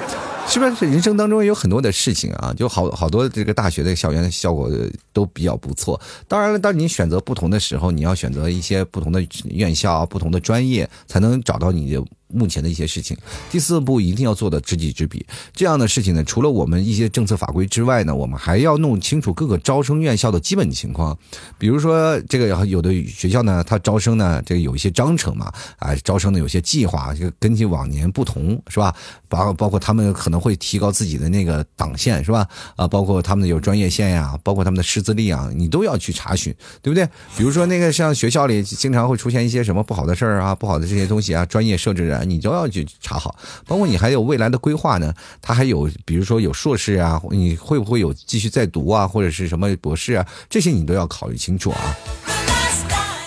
[0.49, 2.55] 是不是人生当中有很多的事情啊？
[2.57, 4.71] 就好好多这个大学的校园效果
[5.13, 6.01] 都比较不错。
[6.27, 12.03] 当然了，当你选择不同的时候，你要选择一些不同的院校、不同的专业，才能找到你的。
[12.29, 13.17] 目前的一些事情，
[13.53, 15.25] 第四步一定要做的知己知彼。
[15.55, 21.17] 这样的事情呢，除了我们一些政策法规之外呢，我们还要弄清楚各个招生院校的基本情况。
[21.57, 28.93] 比如说，这个有的学校呢，它招生呢，这个有一些章程嘛，啊，招生的有些计划，就根据往年不同，是吧？
[29.29, 32.47] 包包括他们可能会提高自己的那个档线，是吧？
[32.77, 37.07] 啊，包括他们的有专业线呀，包括他们的师资力啊，你都要去查询，对不对？
[37.37, 42.23] 比如说那个像学校里经常会出现一些什么不好的事儿啊，不好的这些东西啊，专业设置啊。
[42.27, 45.13] 你都要去查好，包括你还有未来的规划呢。
[45.41, 50.27] 他还有，比如说有硕士啊，你会不会有继续再读啊，或者是什么博士啊？
[50.49, 52.56] 这些你都要考虑清楚啊。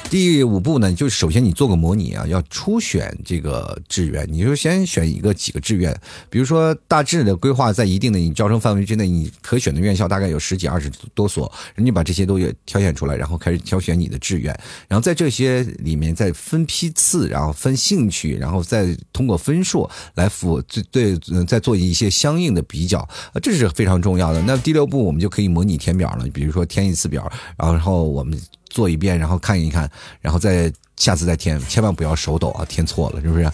[0.10, 5.96] 第五步呢，就首先你做个模拟啊，要初选这个志愿，你就先选一个几个志愿，
[6.32, 14.48] 比如说大致的规划在一定的你招生范围之内，你可选的院校大概有十几二十多所，人家把这些都也挑选出来，然后开始挑选你的志愿，
[14.88, 23.08] 然后在这些里面再分批次，然后分兴趣，然后再通过分数来辅对对再做一些相应的比较，
[23.44, 24.42] 这是非常重要的。
[24.42, 28.42] 那第六步我们就可以模拟填表了，比如说填一次表，然后我们。
[28.70, 29.90] 做一遍，然后看一看，
[30.22, 33.52] 然后再下次再填，千万不要手抖啊，填错了是不是？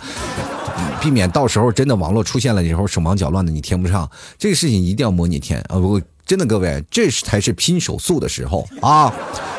[1.01, 4.09] 避免到时候真的网络出现了以后手忙脚乱的，你填不上。
[4.37, 5.79] 这个事情一定要模拟填啊！
[5.79, 9.13] 不过真的各位，这才是拼手速的时候啊！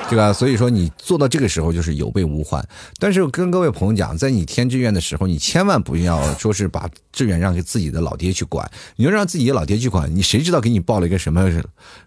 [0.08, 0.32] 对吧？
[0.32, 2.64] 所以说你做到这个时候就是有备无患。
[2.98, 8.68] 但是跟各位朋友讲，在你填志愿的时候，你千万不要说是把志愿让给自己的老爹去管。
[8.96, 11.48] 你要让自己的老爹去管，你谁知道给你报了一个什么？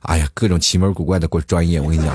[0.02, 2.14] 哎呀，各种奇门古怪的专业，我跟你讲。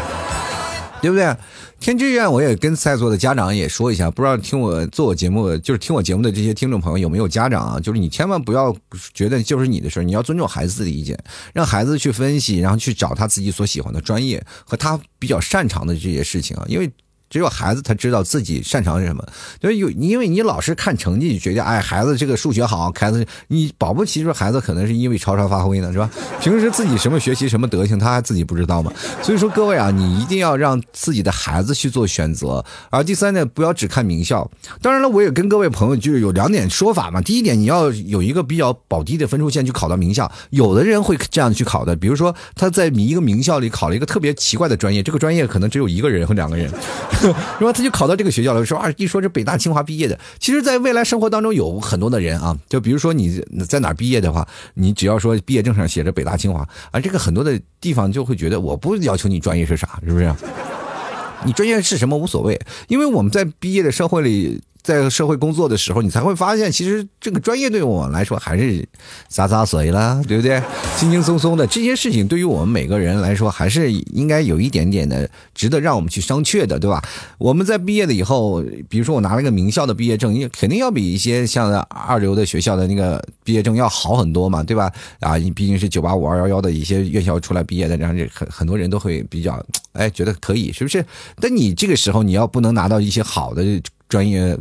[1.04, 1.36] 对不对？
[1.78, 7.78] 天之愿，我也跟在座的家长也说一下，不知道听我做我节目，就是听我节目的这些听众朋友有没有家长啊？
[7.78, 8.74] 就是你千万不要
[9.12, 11.14] 觉得就是你的事儿，你要尊重孩子的意见，
[11.52, 16.90] 让孩子去分析，然后去找他自己所喜欢的专业和他比较擅长的这些事情啊，因为。
[17.34, 19.26] 只有孩子才知道自己擅长什么，
[19.58, 26.08] 就是有，因为你老是看成绩，觉得哎，孩子这个数学好，孩子你保不齐说孩子可能是因为超常发挥呢，是吧？
[26.40, 28.92] 平时自己什么学习什么德行，他还自己不知道吗？
[29.20, 32.64] 所以说各位啊，你一定要让自己的孩子去做选择。
[32.88, 34.48] 而第三呢，不要只看名校。
[34.80, 37.20] 当然了，我也跟各位朋友就是有两点说法嘛。
[37.20, 40.30] 第一点，你要有一个比较保低的分数线去考到名校。
[40.50, 46.72] 有的人会这样去考的，比如说他在一个名校里考了一个特别奇怪的专业，这个专业可能只有一个人和两个人。
[47.58, 47.72] 是吧？
[47.72, 48.64] 他就考到这个学校了。
[48.64, 52.56] 说啊，一说是北大清华毕业的，其实，在未来生活当中有很多的人啊。
[52.68, 60.32] 就比如说你在哪毕业的话，你只要说毕业证上写着北大清华啊，这个很多的地方就会觉得我不要求你专业是啥，是不是？
[61.44, 64.60] 你专业是什么无所谓，因为我们在毕业的社会里。
[64.84, 68.86] 在社会工作的时候，你才会发现，其实这个专业对我们来说还是
[69.30, 70.62] 洒洒水了，对不对？
[70.98, 77.02] 轻轻松松的这些事情，对于我们每个人来说，还是应该有一点点的值得让我们去商榷的，对吧？
[77.38, 84.92] 我们在毕业了以后，比如说我拿了个名校的毕业证，肯定要比一些像二流的学校的那个毕业证要好很多嘛，对吧？
[85.20, 91.02] 啊，你毕竟是九八五二幺幺的一些院校出来毕业的，然后这很很多人都会比较哎觉得可以，是不是？
[91.40, 93.62] 但你这个时候你要不能拿到一些好的
[94.10, 94.54] 专业。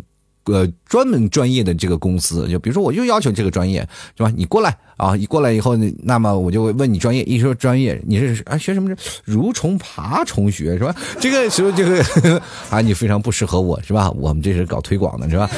[0.46, 4.32] 呃，专门专业的这个公司，就比如说，我就要求这个专业，是吧？
[4.36, 8.90] 你过来啊，一过来以后，那么我就问你专业，一说专业，你是啊学什么？
[9.26, 10.96] 蠕虫爬虫学是吧？
[11.20, 12.04] 这个时候这个
[12.70, 14.12] 啊，你非常不适合我，是吧？
[14.12, 15.50] 我们这是搞推广的，是吧？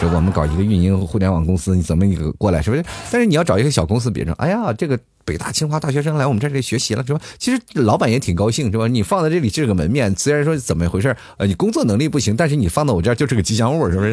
[0.00, 2.82] 这我们搞一个运营互联网公司，你怎么你过来，是不是？
[3.10, 4.98] 但是你要找一个小公司，比如说，哎呀，这个。
[5.22, 7.20] 北大清华大学生来我们这里学习了是吧？
[7.38, 8.88] 其实老板也挺高兴是吧？
[8.88, 14.10] 你放在这里这个门面，虽然说怎么回事呃，你工作能力不行，但是你放到我这儿就是个吉祥物，是不是？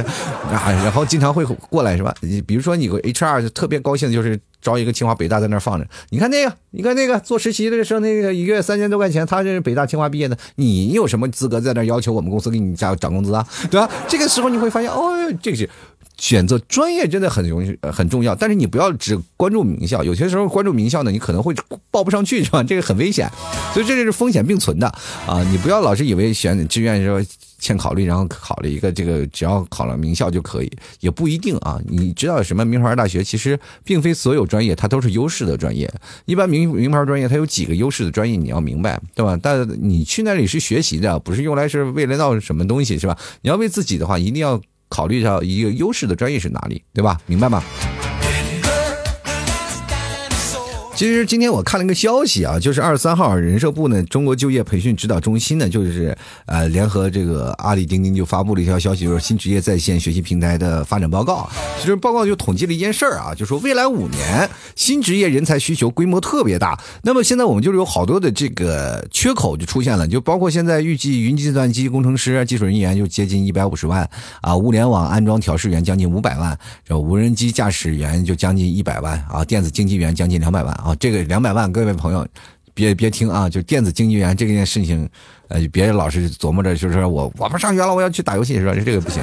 [0.52, 2.14] 啊，然后经常会过来是吧？
[2.22, 5.88] 你比如说你个 HR 就特别高兴，就是 招一个清华北大在那儿放着。
[6.10, 13.48] 你看那个，你看那个做实习的生，那个一个月三千多块钱，他是北大清华毕业的，你有什么资格在那要求我们公司给你加涨工资啊？
[13.72, 13.90] 对吧？
[14.10, 15.70] 这个时候你会发现，哦，这个是。
[16.20, 18.34] 选择专业真的很容易，很重要。
[18.34, 21.54] 但是你不要只关注名校，有些时候关注名校呢，你可能会
[21.92, 22.64] 报不上去，是吧？
[22.64, 23.30] 这个很危险，
[23.72, 24.88] 所以这就是风险并存的
[25.28, 25.44] 啊！
[25.52, 27.22] 你不要老是以为选志愿说
[27.60, 31.80] 先考虑，然后考了一个这个，只要考了名校就可以，也不一定啊。
[31.88, 33.24] 你知道什么名牌大学？
[33.24, 35.92] 其实并非所有专业它都是优势的专业。
[36.26, 39.38] 一般名名牌专业它有几个优势的专业，你要明白，对吧？
[39.42, 43.18] 但你去那里是学习的，不是用来是为了到什么东西，是吧？
[43.42, 44.62] 你要为自己的话，一定要。
[44.90, 47.20] 考虑到一个优势的专业是哪里，对吧？
[47.26, 47.62] 明白吗？
[50.98, 61.48] 其实今天我看了一个消息啊，就是二十三号人社部呢，中国就业培训指导中心呢，就是呃联合这个阿里钉钉就发布了一条消息，就是新职业在线学习平台的发展报告。
[61.80, 66.76] 其实报告就统计了一件事儿啊，就说未来五年新职业人才需求规模特别大。
[67.04, 74.10] 那么现在我们就是有好多的这个缺口就出现了，就包括现在预计云计算机工程师、技术人员就接近一百五十万
[74.42, 80.76] 啊，物联网安装调试员将近五百万，这无人机驾驶员就将近一百万啊，电子竞技员将近两百万。
[80.87, 82.26] 啊，啊这个两百万，各位朋友，
[82.74, 83.50] 别别听啊！
[83.50, 85.10] 就电子竞技员这件事情，
[85.50, 88.74] 呃，别老是琢磨着，就是说我我不上学了，我要去打游戏是吧？
[88.74, 89.22] 这个不行，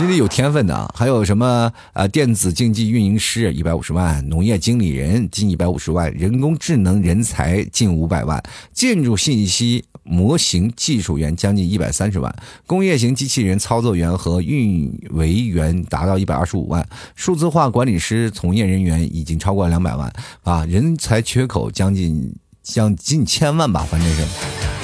[0.00, 0.90] 你得有天分的。
[0.94, 12.34] 还有什么呃，电子竞技运营师一百五十万，农业经理人近一百五十万，人工智能人才近五百万，建筑信息模型技术员将近一百三十万，
[12.66, 20.10] 工业型机器人操作员和运维员达到一百二十五万，数字化管理师从业人员已经超过两百万
[20.44, 24.79] 啊，人才缺口将近将近千万吧，反正是。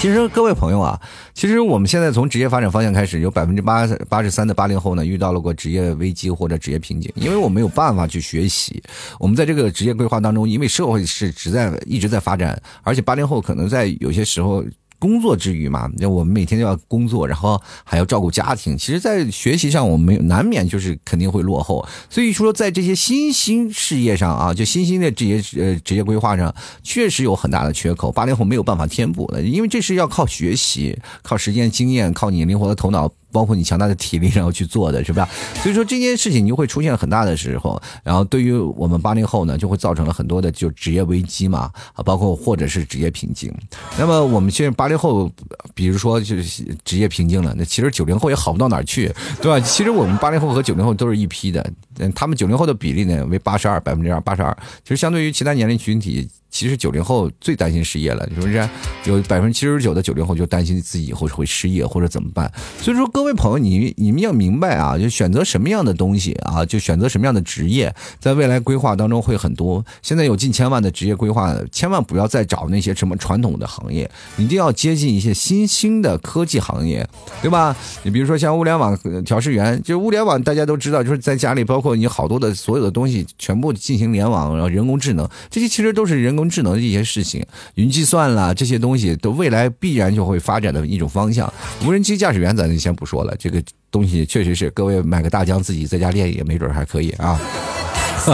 [0.00, 0.98] 其实各位朋友啊，
[1.34, 8.82] 其实我们现在从职业发展方向开始，有百分之八八十三的八零后呢遇到了过职业危机或者职业瓶颈，因为我没有办法去学习。
[9.18, 14.64] 我们在这个职业规划当中，因为社会是只在一直在发展，而且八零后可能在有些时候。
[15.00, 18.78] 工作之余嘛，那我们每天都要工作，然后还要照顾家庭。
[18.78, 21.84] 其实，在学习上，我们难免就是肯定会落后。
[22.08, 28.12] 所以说，在这些新兴事业上啊，就新兴的这些呃职业规划上，确实有很大的缺口。
[28.12, 33.10] 八零后没有办法填补的，因为这是要靠学习、靠实践经验、靠你灵活的头脑。
[33.32, 35.28] 包括你强大的体力，然后去做的是吧？
[35.62, 43.52] 所以说这件事情就会出现很大的时候，然后对于我们八零后呢，就会造成了很多的就职业危机嘛，啊，包括或者是职业瓶颈。
[43.98, 45.30] 那么我们现在八零后，
[45.74, 49.60] 比如说就是职业瓶颈了，那其实九零后也好不到哪儿去，对吧？
[49.60, 51.64] 其实我们八零后和九零后都是一批的，
[51.98, 56.28] 嗯，他们九零后的比例呢为八十二百分之二八十二，其实相对于其他年龄群体。
[56.50, 58.68] 其实九零后最担心失业了，是不是？
[59.04, 62.50] 有百分之七十九的九零后就担心自己以后会失业或者怎么办。
[62.80, 69.84] 所以说，各位朋友，你你们要明白啊，就选择什么样的东西啊，就选择什么样的职业，在未来规划当中会很多。
[70.02, 77.08] 现在有近千万的职业规划，千万不要再找那些什么传统的行业，一定要接近一些新兴的科技行业，
[77.40, 77.76] 对吧？
[78.02, 86.39] 你比如说像物联网调试员，就物联网大家都知道，就是在家里，包括你好多的所有的东西全部进行联网，然后人工智能，这些其实都是人工。
[86.40, 91.52] 工智能的一些事情，云计算啦，这些东西都未来必然就会发展的一种方向。
[91.84, 97.38] 无人机驾驶员咱就先不说了，这个东西确实是各位买个大疆自己在家练也没准还可以啊。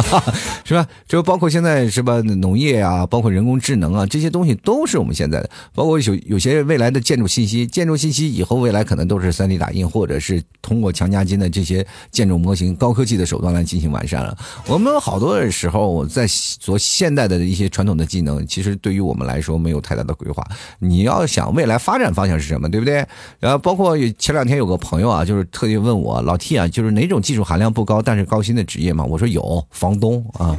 [0.64, 0.86] 是吧？
[1.06, 2.20] 就包括现在是吧？
[2.22, 5.50] 农业啊，包括人工智能啊，这些东西都是我们现在的。
[5.74, 14.36] 包括有有些未来的建筑信息，建筑信息以后未来可能都是三 D 打印，或者是通过强加金的这些建筑模型、高科技的手段来进行完善了。
[14.66, 16.26] 我们好多的时候在
[16.58, 20.44] 做现代的一些传统的技能，其实对于我们来说没有太大的规划。
[20.78, 23.06] 你要想未来发展方向是什么，对不对？
[23.38, 29.04] 然后包括前两天有个朋友啊，就是特地问我老 T 啊，就是哪种技术含量不高但是高薪的职业嘛？
[29.04, 29.64] 我说有。
[29.70, 30.56] 房房东啊，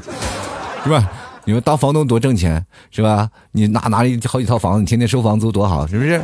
[0.86, 1.12] 是吧？
[1.44, 3.30] 你们当房东多挣钱，是吧？
[3.52, 6.22] 你拿拿了好几套房子，你天天收房租多好，是不是？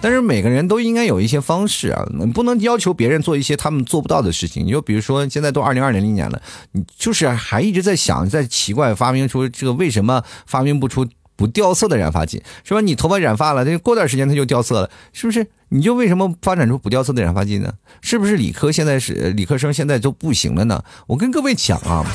[0.00, 4.66] 但是每个人都应该有一些方式啊，你不能要求别人做一些他们做不到的事情。
[4.66, 11.06] 你就比如说，现在都二零二零年了，你就是还一直在想，在奇怪发明出这个为什么发明不出
[11.42, 12.80] 不掉色的染发剂，是吧？
[12.80, 15.48] 你头发染发了，这过段时间它就掉色了，是不是？
[15.68, 17.72] 你就为什么发展出不掉色的染发剂呢？
[18.00, 20.84] 是不是理科现在是理科生现在就不行了呢？
[21.08, 22.06] 我跟各位讲啊。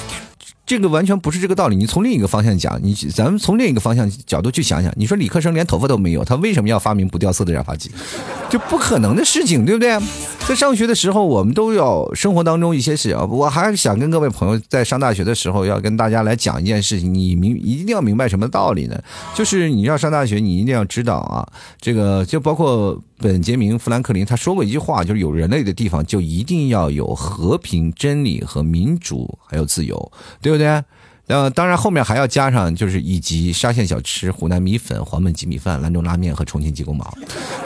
[0.68, 1.76] 这个完全不是这个道理。
[1.78, 4.92] 你从另一个方向讲，你咱们从另一个方向角度去想想。
[4.98, 7.90] 你说理科生连头发都没有，他为什么要发明不掉色的染发剂？
[8.52, 9.98] 这不可能的事情，对不对？
[10.46, 13.18] 在上学的时候，我们都要生活当中一些事情。
[13.30, 17.14] 我还是想跟各位朋友在上大学的时候要跟大家来讲一件事情。
[17.14, 19.02] 你明一定要明白什么道理呢？
[19.34, 21.48] 就是你要上大学，你一定要知道啊，
[21.80, 23.02] 这个就包括。
[23.18, 30.84] 本杰明·富兰克林他说过一句话，就是有人类的地方就一定要有和平、真理和民主，还有自由，对不对？
[31.28, 37.12] 呃，当然后面还要加上就是以及沙县小吃、湖南米粉、黄焖鸡米饭、兰州拉面和重庆鸡公煲，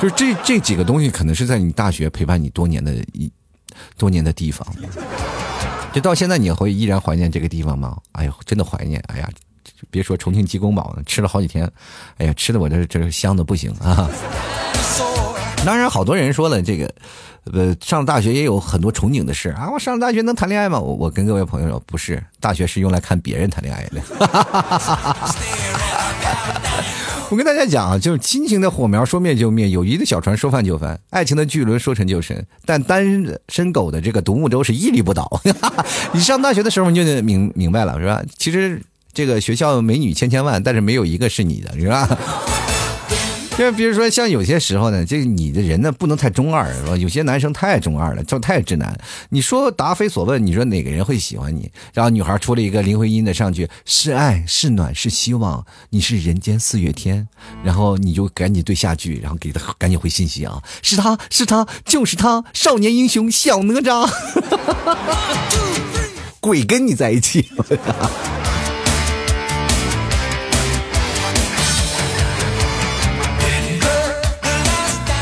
[0.02, 3.32] 就是这这几个东西可能是在你大学陪伴你多年的一
[3.98, 4.66] 多年的地方。
[5.94, 7.98] 就到现在你会依然怀念这个地方吗？
[8.14, 9.04] 哎呦，真的怀念！
[9.10, 9.30] 哎呀，
[9.92, 11.70] 别说重庆鸡公煲了，吃了好几天，
[12.18, 14.10] 哎呀，吃的我这这香的不行啊。
[15.63, 16.91] 当然，好多人说了，这个，
[17.54, 19.69] 呃，上大学也有很多憧憬的事啊。
[19.71, 20.80] 我上了大学能谈恋爱吗？
[20.80, 24.02] 我我跟各位朋友说，不是，大学是用来看别人谈恋爱的。
[27.30, 33.06] 我跟大家讲啊，就是亲情的火苗说灭就灭，友谊的小船说翻就翻，爱情的巨轮说沉就沉，但单
[33.47, 35.41] 身狗的这个独木舟是屹立不倒。
[36.12, 38.21] 你上大学的时候你就得明明白了，是吧？
[38.36, 38.82] 其实
[39.13, 42.06] 这个学校美女千千万，但是没有一个是你的，是吧？
[43.62, 46.97] 就比如说，像有些时候呢，这个你的人呢不能太中二，是吧？
[46.97, 49.00] 有些男生太中二了，就太直男。
[49.30, 51.69] 你说答非所问，你说哪个人会喜欢你？
[51.93, 57.28] 然后女孩出了一个林徽因的上去，是爱是暖是希望，你是人间四月天。
[57.63, 64.12] 然后你就赶紧对下句，然后给他赶紧回信息啊，是他是他就是他，少年英雄小哪吒，
[66.41, 67.47] 鬼跟你在一起。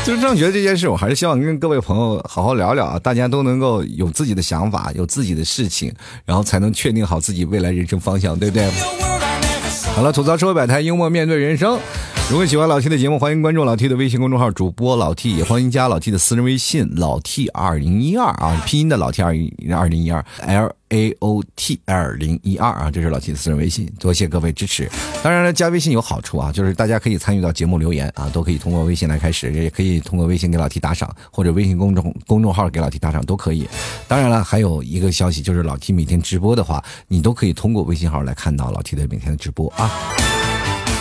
[0.04, 5.92] 就是上学这件事，我还是希望跟各位朋友好好聊聊啊，大家都能够有自己的想法，有自己的事情，
[6.24, 8.68] 然后才能确定好自己未来人生方向，对不对？
[9.94, 11.78] 好了，吐槽社会百态，幽默面对人生。
[12.30, 19.34] 如果喜欢老 T 的节目，欢迎关注老 T 的微信公众号主播老 T，也欢迎加老 T 的私人微信老 T 二零一二啊，拼音的老 T 二
[19.76, 20.72] 二零一二 L。
[20.90, 24.90] a o t 二零一二啊，这是老 T 的私人微信，多谢各位支持。
[25.22, 33.68] 当然了，加微信有好处啊，就是大家可以参与到节目留言啊，都可以通过微信来开始，也可以通过微信给老 T 打赏，或者微信公众公众号给老 T 打赏都可以。
[34.08, 39.88] 当然了，还有一个消息就是老 T 每天直播的话，你都可以通过微信号来看到老 T 的每天的直播啊。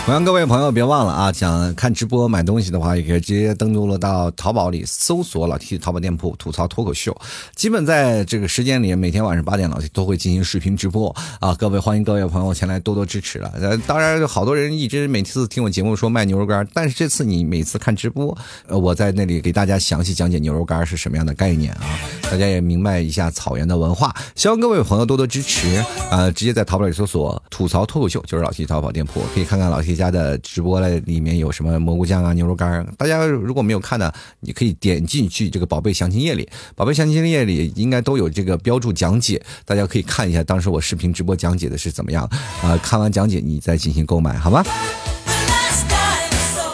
[0.10, 7.16] 同样，各位朋友别忘了啊，想看直播买东西的话，也可以直接登录了到淘宝里搜索老 T 淘宝店铺吐槽脱口秀。
[7.54, 11.54] 基本在这个时间里，每天晚上八点老 T 都会进行视频直播啊。
[11.54, 13.54] 各位欢迎各位朋友前来多多支持了。
[13.62, 21.86] 呃，当然好多人一直每次听我节目说卖牛肉干，但是这次你每次看直播，呃，我在那里给大家详细讲解牛肉干是什么样的概念啊，
[22.24, 24.12] 大家也明白一下草原的文化。
[24.34, 25.76] 希望各位朋友多多支持
[26.10, 29.99] 啊，直接在淘宝里搜索吐槽脱口秀，就是老 T 淘宝店铺，可以看看老 T。
[30.00, 42.24] 家的直播了，里面有什么蘑菇酱啊、牛肉干大家如果没有看的，你可以点进去这个宝贝详情页里，宝贝详情页里应该都有这个标注讲解，大家可以看一下当时我视频直播讲解的是怎么样
[42.64, 42.78] 啊？
[42.82, 44.64] 看完讲解你再进行购买，好吗？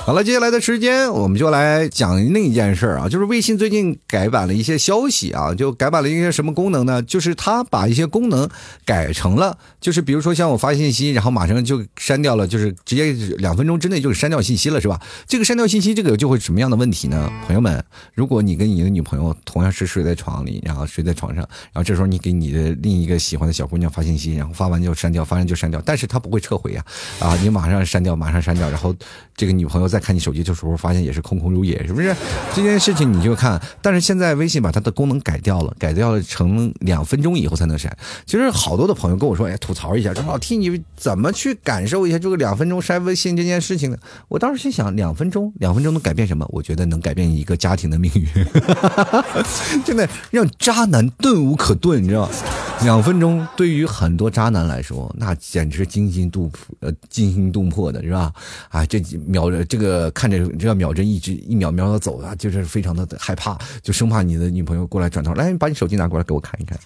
[0.06, 7.01] 好了，接下来的时间我们就来讲另一件事儿啊，就是微信最近改版了一些消息啊，就改版了一些什么功能呢？
[7.01, 8.47] 就是它把一些功能
[8.86, 15.01] 改成了，就是比如说像我发信息，然后马上就删掉了，就是直接两分钟之内就删掉信息了，是吧？
[15.28, 17.28] 这个删掉信息，这个就会什么样的问题呢？
[17.47, 17.84] 朋友们，
[18.14, 21.43] 如果你跟你的女朋友同样是睡在床里，然后睡在床上，
[21.74, 26.86] 然后这时候你给你的另一个喜欢的小姑娘发信息，然后发完就删掉，发完就删掉，但是她不会撤回呀，
[27.20, 28.95] 啊，你马上删掉，马上删掉，然后
[29.36, 32.14] 这个女朋友再看你手机的时候，发现也是空空如也，是不是？
[32.54, 37.98] 这件事情你就看，但是现在微信把它的功能改掉了，改掉了成两分钟以后才能删。
[38.26, 43.98] 其实好多的朋友跟我说，哎，吐槽一下，说老 T 你怎么去感受一下这个两分钟删微信这件事情呢？
[44.28, 46.46] 我当时心想，两分钟，两分钟能改变什么？
[46.50, 48.46] 我觉得能改变一个家庭的命运，
[49.86, 52.32] 真的让渣男顿无可顿，你知道吗？
[52.84, 58.32] 两分钟对于很多渣男来说，那简直惊心动魄，呃，惊心动魄的是吧？
[58.69, 66.80] 啊，这秒这个看着这秒针一直一秒秒的走啊，就是非常的害怕，就生怕你的女朋友过来转头来，把你手机拿过来给我看一看。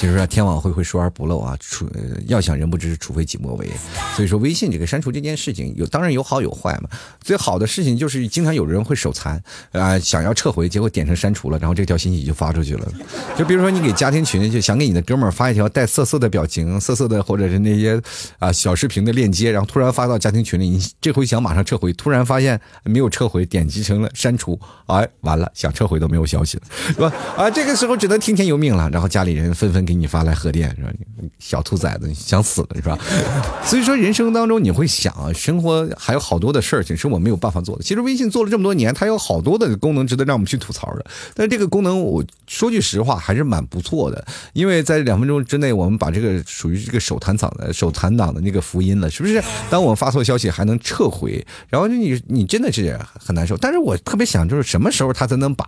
[0.00, 1.86] 其实说天网恢恢，疏而不漏啊，除
[2.26, 3.68] 要想人不知，除非己莫为。
[4.16, 6.88] 所以说微信这个删除这件事情，有当然有好有坏嘛。
[7.20, 9.38] 最好的事情就是经常有人会手残
[9.72, 12.88] 啊，想要撤回，结果点成删除了，然后这条信息就发出去了。
[13.36, 18.00] 就比如说你给家庭群，就想给你的哥们儿发一条带色色的表情、色色的或者是那些
[18.38, 27.12] 啊小视频的链接，然后突然发到家庭群里，你这回想马上撤回，突然发现没有撤回，点击成了删除，哎，完了，想撤回都没有消息了，是吧？
[27.36, 28.88] 啊，这个时候只能听天由命了。
[28.88, 29.89] 然后家里人纷纷。
[29.90, 30.90] 给你发来贺电是吧？
[31.38, 32.98] 小兔崽子你想死了是吧？
[33.64, 37.82] 所以说人生当中你会想啊，生活还有好多的事情是我没有办法做的。
[37.82, 41.04] 其实微信做了这么多年，它有好多的功能值得让我们去吐槽的。
[41.34, 49.42] 但是这个功能我说句实话还是蛮不错的，因为在两分钟之内我们把这个属于这个手弹党的手弹党的那个福音了，是不是？
[49.68, 53.56] 当我发错消息还能撤回，然后你你真的是很难受。
[53.56, 55.66] 但是我特别想就是什么时候他才能把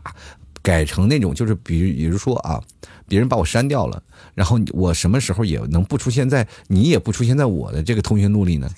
[0.62, 2.60] 改成那种就是比如比如说啊。
[3.08, 4.02] 别人把我删掉了，
[4.34, 8.70] 然后我什么时候也能不出现在你也不出现在我的这个通讯录里呢？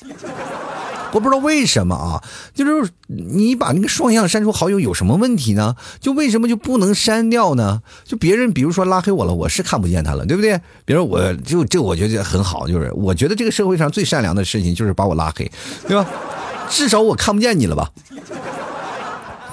[1.14, 2.20] 我不知道为什么啊，
[2.52, 5.76] 就是你把那个双向删除好友有什么问题呢？
[6.00, 7.80] 就为什么就不能删掉呢？
[8.02, 10.60] 就别人比如说拉黑我了，我是看不见他了，对不对？
[10.84, 15.48] 比如我就这，我觉得很好，就是我觉得这个社会上最善良的事情就是把我拉黑，
[15.86, 16.04] 对吧？
[16.68, 17.88] 至少我看不见你了吧？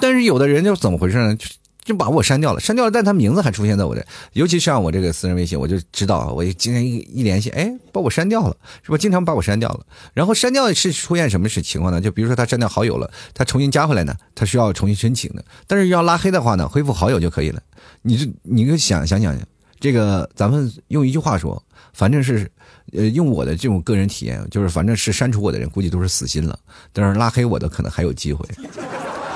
[0.00, 1.36] 但是有的人就怎么回事呢？
[1.84, 1.96] 就。
[2.02, 8.98] 把我删掉了，删掉了，但他名字还出现在我的，尤其像我这个私人微信，我就知道，我今天一一联系，哎，把我删掉了，是吧？
[8.98, 12.00] 经常把我删掉了，然后删掉是出现什么事情况呢？
[12.00, 17.62] 就比如说他删掉好友了，他重新加回来呢，他需要重新申请的，但是要拉黑的话呢，恢复好友就可以了。
[18.00, 19.38] 你这，你可想想想，
[19.78, 21.62] 这个咱们用一句话说，
[21.92, 22.50] 反正是，
[22.94, 26.58] 呃，用我的这种个人体验，就是反正是删除我的人，估计都是死心了，
[26.92, 28.48] 但是拉黑我的可能还有机会。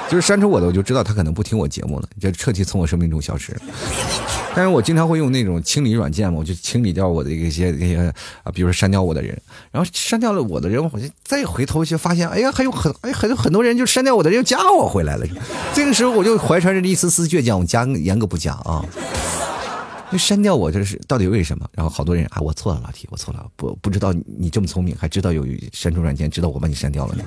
[0.09, 3.57] 就是删除我的，我就知道他可能不听我节目了，就彻底从我生命中消失。
[4.55, 7.99] 但是我经常会用那种清理软件嘛，我就清理掉我的一些那些
[8.43, 9.37] 啊，比如说删掉我的人，
[9.71, 15.27] 然后删掉了我的人，我就再回头就发现，哎呀，还有很哎很多很多人就删掉我的人又加我回来了。
[15.75, 18.85] 这个时候我就怀揣着一丝丝倔强，我加严格不加啊。
[20.13, 21.69] 就删掉我这是到底为什么？
[21.73, 27.25] 然后好多人啊，我错了，老提我错了，不不知道你这么聪明，还知道有删除软件，知道我把你删掉了呢。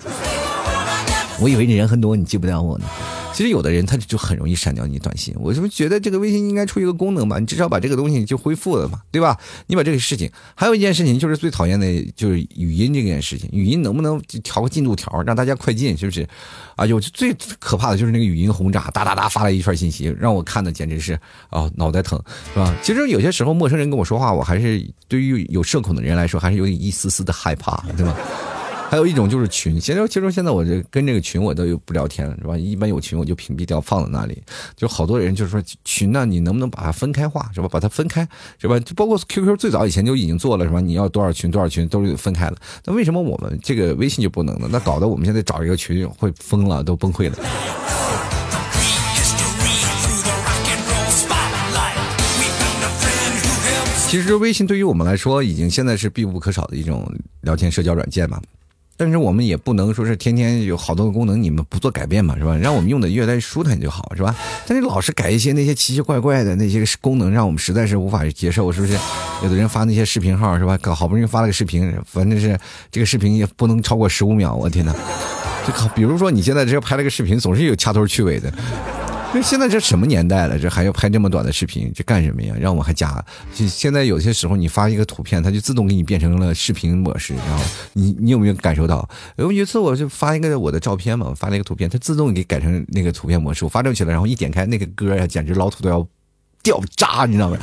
[1.42, 2.86] 我以为你人很多，你记不了我呢。
[3.32, 5.34] 其实有的人他就很容易删掉你短信。
[5.38, 9.38] 我就觉得这个微信应该出一个功能吧，你至少把这个东西就恢复了嘛，对吧？
[9.68, 13.50] 你把这个事情，还有一件事情就是最讨厌的就是语音这件事情。
[13.54, 15.96] 语音能不能调个进度条，让大家快进？
[15.98, 16.28] 是不是？
[16.76, 21.18] 啊，有最可怕的就是那个语音轰炸，哒哒哒发来一串信息，让我看的简直是
[21.50, 22.22] 啊脑袋疼，
[22.54, 22.76] 是吧？
[22.82, 28.14] 其实有些时候陌生人跟我说话，我还是对于有社恐的人来说，还是有一丝丝的害怕，对吧？
[28.90, 32.58] 还有一种就是群，现在其实现在我这跟这个群我都有不聊天了，是吧？
[32.58, 34.42] 一般有群我就屏蔽掉，放在那里。
[34.76, 37.68] 就好多人就是说群呢，你能不能把它分开化，是吧？
[37.72, 38.28] 把它分开，
[38.58, 38.80] 是吧？
[38.80, 40.82] 就包括 QQ 最早以前就已经做了，是吧？
[40.82, 42.58] 你要多少群多少群都是分开了。
[42.84, 44.68] 那为什么我们这个微信就不能呢？
[44.72, 47.38] 那搞得我们现在找一个群会疯了，都崩溃了。
[54.08, 57.08] 其实微信对于我们来说，已经现在是必不可少的一种
[57.42, 58.42] 聊天社交软件嘛。
[59.00, 62.54] 但是我们也不能说是天天有好多个功能你们不做改变嘛，是吧？
[62.58, 64.36] 让我们用的越来越舒坦就好，是吧？
[64.68, 69.00] 但是老是改一些那些奇奇怪怪的那些功能，让我们实在是无法接受，是不是？
[69.42, 70.78] 有的人发那些视频号，是吧？
[70.80, 72.60] 搞好不容易发了个视频，反正是
[72.92, 74.94] 这个视频也不能超过十五秒，我天哪！
[75.66, 78.52] 就，比如说你现在这拍了个视频，总是有掐头去尾的。
[79.32, 80.58] 那现在这什么年代了？
[80.58, 81.92] 这还要拍这么短的视频？
[81.94, 82.56] 这干什么呀？
[82.60, 83.24] 让我还加？
[83.54, 87.64] 就现在有些时候你发一个图片，它就自动给你变成了视频模式，然后
[87.94, 89.08] 你你有没有感受到？
[89.38, 96.08] 有一次我就发一个我的照片嘛，发了一个图片，它自动给改成那个图片模式，我发出去了，然后一点开那个歌呀，简直老土都要。
[96.70, 97.58] 掉渣，你知道吗？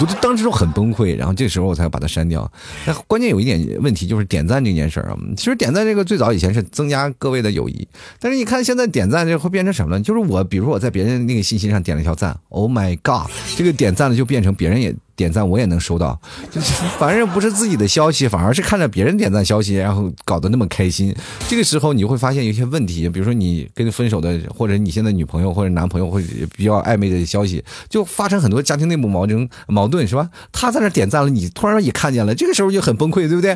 [0.00, 2.50] 我就当时就很崩溃，然后这时候我才把它删掉。
[2.84, 5.16] 那关键有一点问题就是点赞这件事儿啊。
[5.36, 7.86] 其实点赞这个最早以前是增加各位的友谊，
[8.18, 10.02] 但是你看现在点赞这会变成什么呢？
[10.02, 14.92] 就是我，比如说我在别人那个信息上点了一条赞，Oh my God，这个点赞了就变成别人也。
[15.20, 16.18] 点赞我也能收到，
[16.50, 21.14] 就是 反正不是自己的消息，反而是看着别人点赞消息，然后搞得那么开心。
[21.46, 30.26] 这个时候你会发现有些问题，比如说你跟分手的，或者你现在女朋友或者男朋友或者比较暧昧的消息，就发生很多家庭内部矛盾矛盾，是吧？
[30.50, 33.54] 他在那点赞了，你突然也看见了，这个时候就很崩溃，对不对？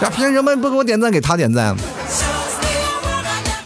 [0.00, 1.76] 那凭什么不给我点赞，给他点赞？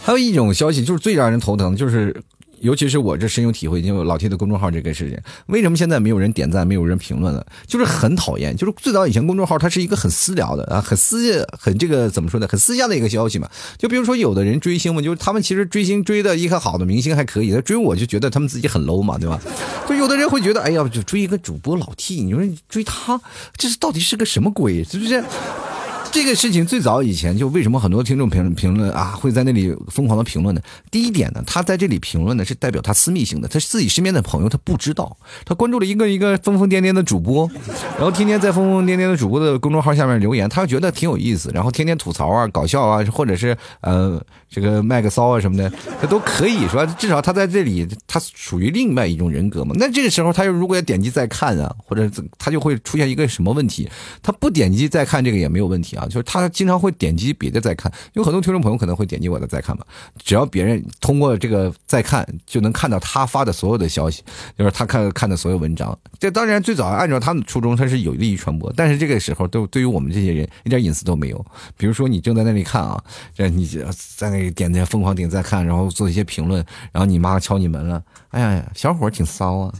[0.01, 2.23] 还有一种消息就是最让人头疼，就是。
[2.61, 7.45] 尤其是我这深有体会，因为老 T 的公众号这个事情，为什么现在没有人点赞，没有人评论了？
[7.67, 8.55] 就是很讨厌。
[8.55, 12.47] 就是最早以前公众号它是一个很私聊的啊，很私很这个怎么说呢？
[12.47, 13.49] 很私下的一个消息嘛。
[13.77, 19.39] 就比如说有的人追星嘛，就是他们其实追星追的一个好的明星还可以，他追我就觉得他们自己很 low 嘛，对吧？
[19.87, 23.19] 就有的人会觉得，哎呀，就追一个主播老 T，你说追他，
[23.55, 24.83] 这是到底是个什么鬼？
[24.83, 25.23] 是不是？
[26.11, 30.61] 这个事情最早以前就为什么很多听众评评论啊会在那里疯狂的评论呢？
[30.89, 37.49] 第一点呢，他在这里评论呢是代表他私密性的，他自己身边的朋友他不知道，他关注了一个一个疯疯癫癫的主播，
[37.95, 45.71] 然后天天在疯疯癫癫的主播的公众号下面留言，他觉得挺有意思，然后天天吐槽啊、搞笑啊，或者是呃这个卖个骚啊什么的，
[46.01, 49.75] 他都可以说，至少他在这里他属于另外一种人格嘛。
[49.77, 53.89] 那这个时候他又如果要点击再看啊，或者他就会出现一个什么问题？
[54.23, 56.05] 他不点击再看这个也没有问题啊。
[56.05, 59.85] 就是他经常会点击别的再看，有很多听众朋友可能会点击我的再看嘛。
[60.23, 64.23] 只要别人通过这个再看，就能看到他发的所有的消息，
[64.57, 65.97] 就是他看看的所有文章。
[66.17, 71.45] 这当然最早按照他的初衷，他是有利于传播，但是这个时候都对于我们这些人一点隐私都没有。
[71.77, 73.01] 比如说你正在那里看啊，
[73.35, 73.65] 这你
[74.17, 79.73] 在那给点赞疯狂点赞看，然后做一些评论，然后你妈敲你门了，哎呀，小伙挺骚啊！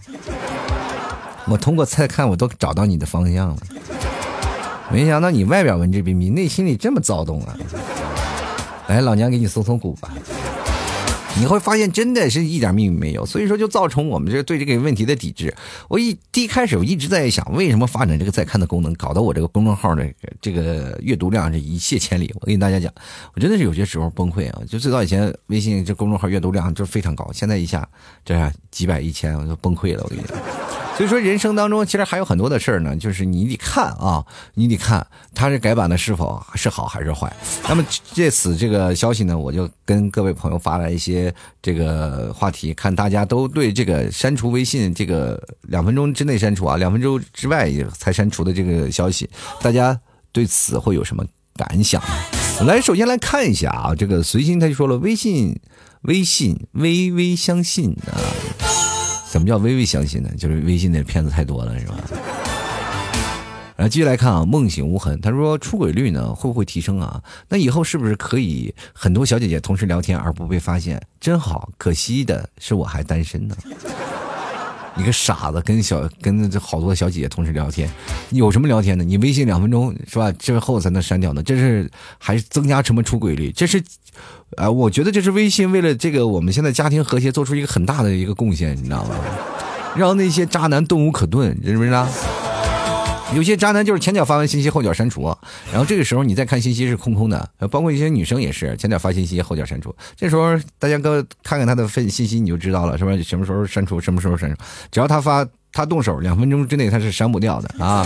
[1.48, 3.58] 我通过菜看，我都找到你的方向了。
[4.92, 7.56] 没想到你外表文质彬彬，内心里这么躁动啊！
[8.88, 10.10] 来，老娘给你松松骨吧。
[11.40, 13.26] 你会发现，真的是一点秘密没有。
[13.26, 15.56] 所以说，就造成我们这对这个问题的抵制。
[15.88, 20.06] 我一第一开始我一直在想，为什么发展这个再看的功能，搞得我这个公众号的
[20.42, 22.30] 这个阅读量是一泻千里。
[22.42, 22.94] 我跟大家讲，
[23.34, 24.62] 我真的是有些时候崩溃啊！
[24.68, 27.88] 就最早以前微信这公众号阅读量就非常高，现在一下
[28.26, 30.04] 这几百一千，我就崩溃了。
[30.04, 30.89] 我跟你讲。
[31.00, 34.26] 所以说，人生当中其实还有很多的事儿呢，就是你得看啊，
[34.56, 37.34] 你得看它是改版的是否是好还是坏。
[37.70, 49.30] 那么借此这个消息呢，我就跟各位朋友发来一些这个话题，看大家都对这个删除微信这个两分钟之内删除啊，两分钟之外才删除的这个消息，
[49.62, 49.98] 大家
[50.34, 51.24] 对此会有什么
[51.56, 52.04] 感想？
[52.68, 55.58] 来，首先来看一下啊，这个随心他就说了，微信，
[56.02, 58.69] 微信，微微相信啊。
[59.32, 60.30] 怎么叫微微相信呢？
[60.38, 61.96] 就是微信的骗子太多了，是吧？
[63.76, 67.22] 然后继续来看啊，梦醒无痕，他说出轨率呢会不会提升啊？
[67.48, 71.00] 那以后是不是可以很多小姐姐同时聊天而不被发现？
[71.20, 73.56] 真好，可惜的是我还单身呢。
[75.00, 77.90] 你个傻子，跟小跟好多小姐姐同时聊天，
[78.32, 79.04] 有什么聊天的？
[79.04, 80.30] 你微信两分钟是吧？
[80.34, 83.52] 之后才能删掉呢，这是还是增加什么出轨率？
[83.52, 83.82] 这是。
[84.58, 89.16] 啊，我觉得这是微信为了这个我们现在家庭和谐做出一个很大的一个贡献，你知道吗？
[89.96, 92.06] 让那些渣男动无可顿，知不知道？
[93.36, 95.24] 有些渣男就是前脚发完信息，后脚删除，
[95.72, 99.96] 然后这个时候你再看信息是空空的，包括一些女生也是前脚发信息，后脚删除。
[100.16, 103.12] 这时候大家哥看看他的分信息，你就知道了，是吧？
[103.24, 104.58] 什么时候删除，什么时候删除？
[104.92, 108.06] 只要他发，他动手，两分钟之内他是删不掉的啊。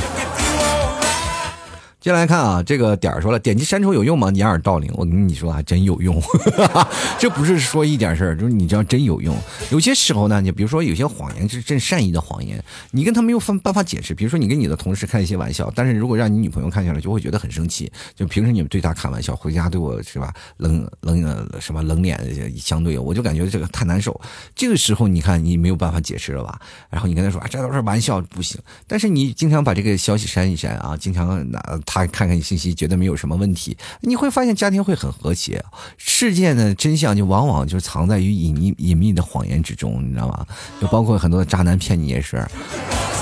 [2.04, 4.30] 接来看啊，这个点儿说了，点击删除有用吗？
[4.34, 6.22] 掩耳盗铃，我跟你说还真有用，
[7.18, 9.34] 这不是说一点事儿，就是你知道真有用。
[9.72, 14.14] 有些时候呢，你比如说有些谎言是真善意的谎言，你跟他没有办办法解释。
[14.14, 17.90] 比如说你跟你的同事开一些玩笑，但是如果让你女朋友看下来，就会觉得很生气。
[18.14, 22.20] 就平时你们对她开玩笑，回家对我是吧冷冷什么冷脸
[22.58, 24.20] 相对，我就感觉这个太难受。
[24.54, 26.60] 这个时候你看你没有办法解释了吧？
[26.90, 28.60] 然后你跟他说啊，这都是玩笑，不行。
[28.86, 31.64] 但是你经常把这个消息删一删啊，经常拿。
[31.94, 35.64] 他看看你信息，觉得没有什么问题，你会发现家庭会很和谐。
[35.96, 40.44] 事件的真相就往往就藏在于隐秘隐秘的谎言之中，你知道吗？
[40.82, 42.44] 就包括很多的渣男骗你也是。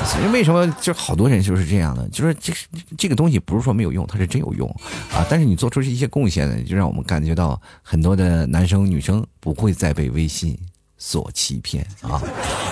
[0.05, 2.07] 所以为什么就好多人就是这样的？
[2.09, 2.53] 就是这
[2.97, 4.67] 这个东西不是说没有用，它是真有用
[5.13, 5.26] 啊！
[5.30, 10.57] 但是你做出一些贡献呢，就让我们感觉到很多的男生女生不会再被微信
[10.97, 12.22] 所欺骗啊！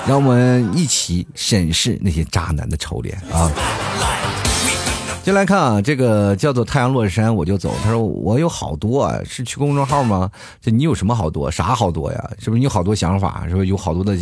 [0.07, 3.51] 让我们一起审视那些渣男的丑脸啊！
[5.23, 7.71] 进来看啊，这个叫做太阳落山我就走。
[7.83, 10.29] 他说我有好多啊，是去公众号吗？
[10.59, 11.51] 这你有什么好多？
[11.51, 12.31] 啥好多呀？
[12.39, 13.45] 是不是你有好多想法？
[13.47, 14.17] 是不是有好多的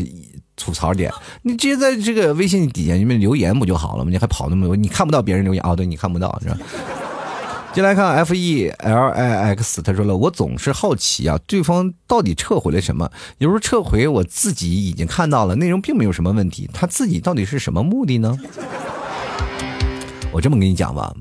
[0.57, 1.09] 吐槽点？
[1.43, 4.11] 你直接在这个微信底下你们留言不就好了吗？
[4.11, 4.75] 你还跑那么多？
[4.75, 5.73] 你看不到别人留言啊？
[5.73, 6.57] 对，你看不到是吧？
[7.73, 13.09] 进来看 F E L I X，他说了，我总是好奇啊，对方到底撤回了什么？
[13.37, 18.35] 有时候撤回我自己已经看到了，内容并没有什么问题，他自己到底是什么目的呢？
[20.31, 21.11] 我这么跟你讲吧，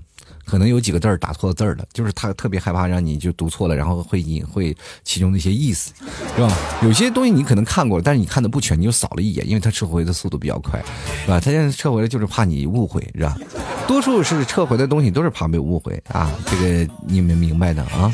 [0.44, 5.92] 可能有几个字儿打错字儿了，就是他特别害怕让你就读错了，然后会隐晦其中的一些意思，
[6.34, 6.52] 是吧？
[6.82, 10.84] 有些东西你可能看过了，但是你看的不全，你就扫了一眼，因为他撤回的速度比较快，
[11.22, 11.40] 是吧？
[11.40, 13.38] 他现在撤回了就是怕你误会，是吧？
[13.86, 18.12] 多数是撤回的东西都是怕被误会啊，这个你们明白的啊？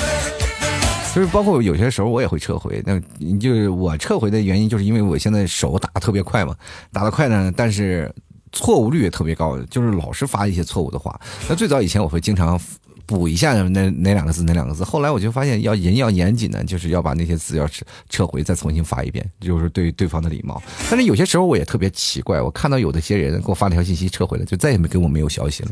[1.15, 6.55] 就是包括有些时候我也会撤回，那你就我撤回的原因就是因为我现在手打的特别快嘛，
[6.93, 8.15] 打的快呢，但是。
[8.53, 11.19] 错误率也特别高，就是老是发一些错误的话。
[11.49, 12.61] 那最早以前我会经常
[13.07, 20.63] 补一下那哪两个字哪两个字，后来我就发现要人要严谨呢，就是要把那些字要撤撤回，再重新发一遍，就是对对方的礼貌。
[20.89, 25.71] 但是有些时候我也特别奇怪，我看到有的些人给我发了条信息撤回了，就再也没给我没有消息了，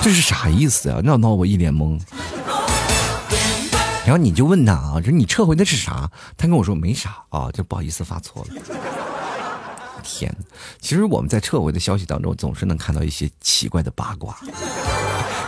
[0.00, 1.00] 这是啥意思啊？
[1.04, 2.00] 闹闹我一脸懵。
[4.04, 6.10] 然后你就问他啊，说你撤回的是啥？
[6.36, 9.01] 他跟我说没啥啊，就不好意思发错了。
[10.02, 10.34] 天，
[10.80, 14.36] 其实我们在撤回的消息当中，总是能看到一些奇怪的八卦。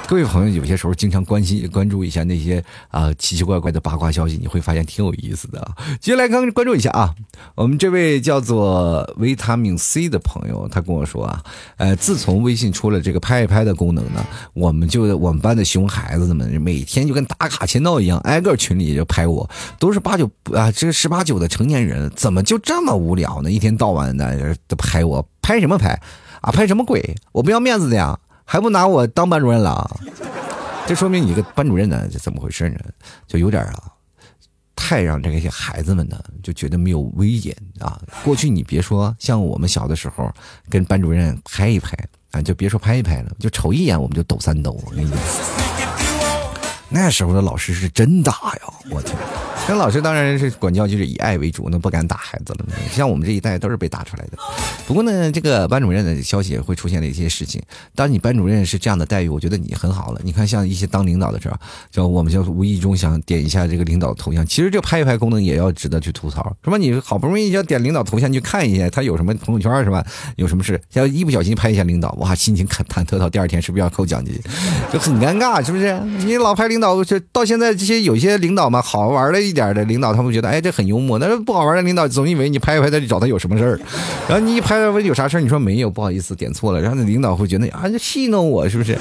[0.06, 5.66] 各位朋友，有些时候经常关心、关注一下那些啊奇奇怪怪的八卦消息，你会发现挺有意思的。
[5.98, 7.14] 接下来刚关注一下啊，
[7.54, 11.42] 我们这位叫做维他命 C 的朋友，他跟我说啊，
[11.78, 19.48] 呃，自从微信出了这个拍一拍的功能呢，我们就我们班的熊孩子们每天就跟打卡签到一样，挨个群里就拍我，
[19.78, 23.50] 都是八九啊，这十八九的成年人，怎么就这么无聊呢？
[23.50, 25.98] 一天到晚的都拍我，拍什么拍
[26.42, 26.52] 啊？
[26.52, 27.16] 拍什么鬼？
[27.32, 28.18] 我不要面子的呀！
[28.44, 30.00] 还不拿我当班主任了？
[30.86, 32.78] 这说明你这个班主任呢，这怎么回事呢？
[33.26, 33.82] 就有点啊，
[34.76, 37.98] 太让这些孩子们呢就觉得没有威严啊。
[38.22, 40.30] 过去你别说像我们小的时候
[40.68, 41.96] 跟班主任拍一拍
[42.32, 44.78] 啊，就别说拍一拍了，就瞅一眼我们就抖三抖。
[44.84, 45.18] 我跟你讲，
[46.90, 48.74] 那时候的老师是真大呀！
[48.90, 49.16] 我天。
[49.66, 52.66] 那老师当然是管教，就是以爱为主，那不敢打孩子了。
[52.92, 54.32] 像我们这一代都是被打出来的。
[54.86, 57.62] 不过呢，这个班主任的消息也会出现了一些事情。
[57.94, 60.20] 当你班主任是这样的待遇，我觉得你很好了。
[60.22, 61.56] 你看，像一些当领导的时候，
[61.90, 66.76] 就我们就无意中想点一下这个领导头像，其实这拍一拍功能也要值得去吐槽，是吧？
[66.76, 70.04] 你好不容易要点领导头像去看一下他有什么朋友圈，是吧？
[70.36, 74.38] 有什么事，要一不小心拍一下领导，哇，心情忐忐忑到第二天是不是要扣奖金，
[74.92, 75.98] 就很尴尬，是不是？
[76.18, 79.53] 你老拍领导，就到现在这些有些领导嘛，好玩的。
[79.54, 81.18] 点的领导，他们觉得哎，这很幽默。
[81.18, 83.80] 但是不好玩的领导，总以为你拍一拍他就找他有什么事儿。
[84.28, 86.80] 然后你一拍问有啥事儿，你说没有，不好意思点错了。
[86.80, 88.98] 然后那领导会觉得啊，这戏弄我是不是？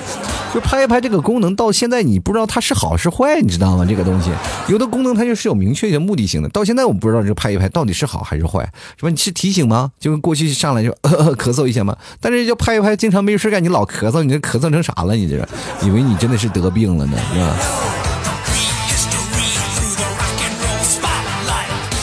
[0.54, 3.84] 就拍一拍这个功能到现在你不知道它是好是坏，你知道吗？
[3.90, 4.30] 这个东西
[4.68, 6.50] 有的功能它就是有明确的目的性的。
[6.50, 8.64] 到现在我不知道这拍一拍到底是好还是坏，
[8.96, 9.10] 是吧？
[9.10, 9.90] 你是提醒吗？
[10.00, 10.92] 就跟过去上来就
[11.36, 11.98] 咳嗽一下吗？
[12.22, 15.16] 但是就拍一拍，经常没事干，你老咳嗽，你这咳嗽成啥了？
[15.16, 15.36] 你这
[15.82, 18.03] 以为你真的是得病了呢，是吧？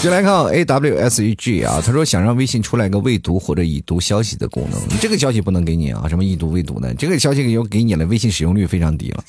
[0.02, 9.22] 就来看 A W S E G 啊，他说想让微信出来个未读或者已读消息的功能，这个消息不能给你啊，什么已读未读的，这个消息又给你了，微信使用率非常低了。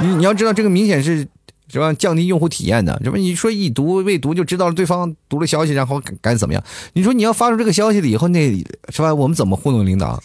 [0.00, 1.28] 你你要知道，这个明显是
[1.70, 3.18] 是吧，降低用户体验的，是吧？
[3.18, 6.64] 你说已读未读就知道了对方读了消息，然后该怎么样？
[6.94, 8.50] 你说你要发出这个消息了以后，那
[8.88, 9.14] 是吧？
[9.14, 10.22] 我们怎么糊弄领导？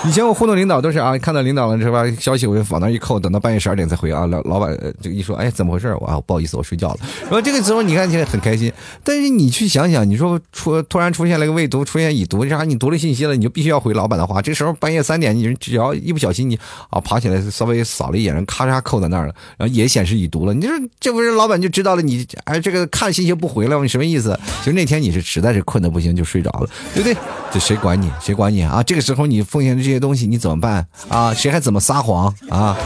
[0.08, 2.10] 以前我互动领导都是啊，看到领导了是吧？
[2.18, 4.24] 消息我就往那一扣，等到半夜十二点才回啊。
[4.26, 5.94] 老老板就一说，哎，怎么回事？
[6.00, 6.98] 我啊，不好意思，我睡觉了。
[7.24, 8.72] 然后这个时候你看起来很开心，
[9.04, 12.64] 但是你去想想，你说出突然出现了个未读，出现已读，啥？
[12.64, 14.40] 你读了信息了，你就必须要回老板的话。
[14.40, 20.54] 这时候半夜三点，你只要一不小心，你啊爬起来稍微扫了一眼，咔嚓扣在那儿了，然后也显示已读了。
[20.54, 24.38] 你说这不是老板就知道了你哎这个看信息不回了，你什么意思？
[24.60, 27.14] 其实那天你是实在是困的不行，就睡着了，对不对？
[27.52, 28.10] 这谁管你？
[28.18, 28.82] 谁管你啊？
[28.82, 31.34] 这个时候你奉献的这这些东西，你怎么办啊？
[31.34, 32.76] 谁还怎么撒谎啊？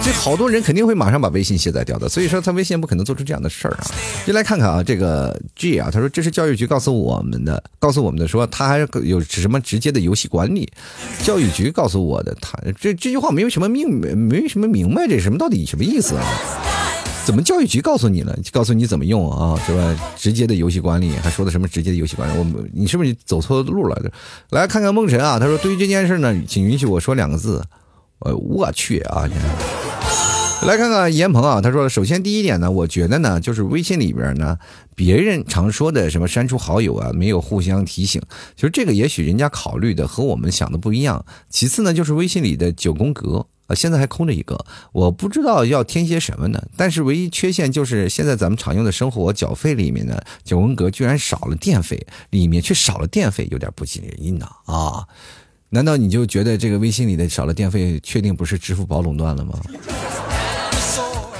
[0.00, 3.86] 这好多人肯定会马上把微信卸载掉的，所以说他微信不可能做出这样的事儿啊。
[4.24, 10.70] 就来看看啊，这个 G 啊，他说这是教育局告诉我们的，告诉我们的说他还有什么直接的游戏管理，
[11.24, 16.24] 教育局告诉我的，他这这句话没有什么明没什么明白，这什么到底什么意思啊？
[17.24, 18.36] 怎么教育局告诉你了？
[18.52, 19.58] 告诉你怎么用啊？
[19.66, 20.14] 是吧？
[20.14, 22.38] 直接的游戏管理，还说的什么直接的游戏管理？
[22.38, 24.12] 我你是不是走错路了？
[24.50, 27.64] 来看看梦辰啊，他说对于这件事呢，请允许我说两个字，
[28.18, 29.26] 呃，我去啊！
[30.66, 34.58] 来看看严鹏啊，他说首先第一点呢，我觉得呢，就是微信里边呢，
[34.94, 38.20] 别人常说的什么删除好友啊，没有互相提醒，
[38.54, 41.24] 其实这个也许人家考虑的和我们想的不一样。
[41.48, 43.46] 其次呢，就是微信里的九宫格。
[43.66, 46.62] 啊，现在还空着一个，我不知道要添些什么呢。
[46.76, 55.06] 但是唯一缺陷就是现在咱们常用的生活缴费里面呢，九宫格居然少了电费，里面却少了电费，有点不尽人意呢啊！
[55.70, 59.58] 难道你就觉得这个微信里的少了电费，确定不是支付宝垄断了吗？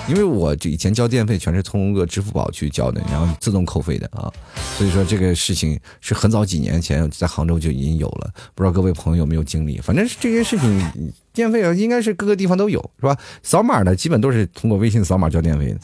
[0.06, 4.30] 因为我这以前交电费全是通过支付宝去交的，然后自动扣费的啊，
[4.76, 9.78] 所以说这个事情是很早几年前在杭州就已经有了，不知道各位朋友有没有经历？
[9.80, 13.16] 反正这些事情电费啊，应该是各个地方都有，是吧？
[13.42, 15.78] 扫码的基本都是通过微信扫码交电费的。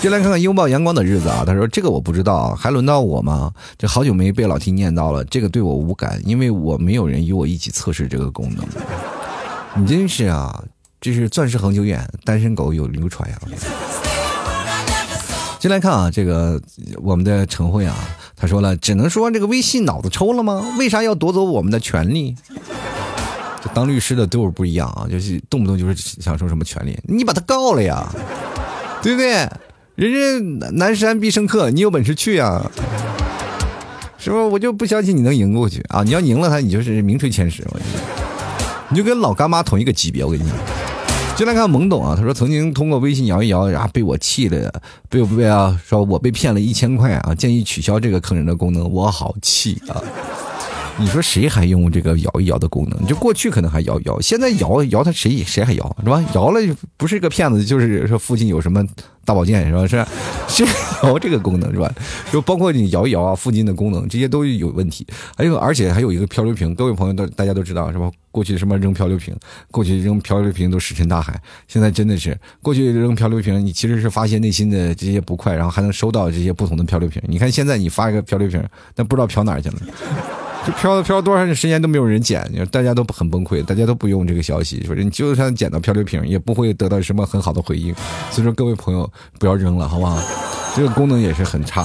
[0.00, 3.52] 就来看看拥抱阳光的日子啊，他说这个我不知道，还轮到我吗？
[3.78, 8.66] 这好久没被老 T 念叨了，这个对我无感，因为我没有人与我一起测试这个功能。
[9.76, 10.64] 你真是啊！
[11.04, 13.38] 这是钻石恒久远，单身狗有流传呀。
[15.58, 16.58] 进来看啊，这个
[17.02, 17.94] 我们的陈慧啊，
[18.34, 20.64] 他说了，只能说这个微信脑子抽了吗？
[20.78, 22.34] 为啥要夺走我们的权利？
[23.62, 28.10] 这当律师的都是不一样啊，就是动不动就是想说什么权利，你把他告了呀，
[29.02, 29.46] 对不对？
[29.96, 32.64] 人家南山必胜客，你有本事去呀，
[34.16, 34.42] 是不是？
[34.44, 36.02] 我就不相信你能赢过去啊！
[36.02, 38.00] 你要赢了他，你就是名垂千史，我觉得，
[38.88, 40.56] 你就跟老干妈同一个级别，我跟你讲。
[41.36, 44.72] 进来看懵懂啊，他说曾经通过微信摇一摇，然后被我气的，
[45.08, 45.76] 被我被啊？
[45.84, 50.00] 说我被骗了一千块啊，建议取消这个坑人的功能，我好气啊！
[50.98, 53.06] 你说谁还用这个摇一摇的功能？
[53.06, 56.22] 就过去可能还摇一摇，现在摇摇他谁谁还摇是吧？
[56.34, 56.60] 摇了
[56.96, 58.84] 不是个骗子，就是说附近有什么。
[59.26, 59.86] 大保健是吧？
[59.86, 60.04] 是，
[60.66, 61.90] 是摇这个功能是吧？
[62.30, 65.06] 就包括你摇一摇啊，附近的功能这些都有问题。
[65.34, 68.10] 还有，而且还有一个漂流瓶，各位朋友都大家都知道是吧？
[68.30, 69.34] 过去什么扔漂流瓶，
[69.70, 71.40] 过去扔漂流瓶都石沉大海。
[71.66, 77.22] 现在真的是过去扔漂流瓶，你其实是发泄内心的这些不快，然后还能收到这些不同的漂流瓶。
[77.26, 78.62] 你看现在你发一个漂流瓶，
[78.94, 79.76] 但不知道漂哪去了。
[80.66, 87.94] 就漂漂多长时间都没有人捡，大家都很崩溃，大家都不用这个消息，说你就算捡到漂流瓶，也不会得到什么很好的回应。
[88.30, 90.18] 所以说各位朋友不要扔了，好不好？
[90.74, 91.84] 这个功能也是很差。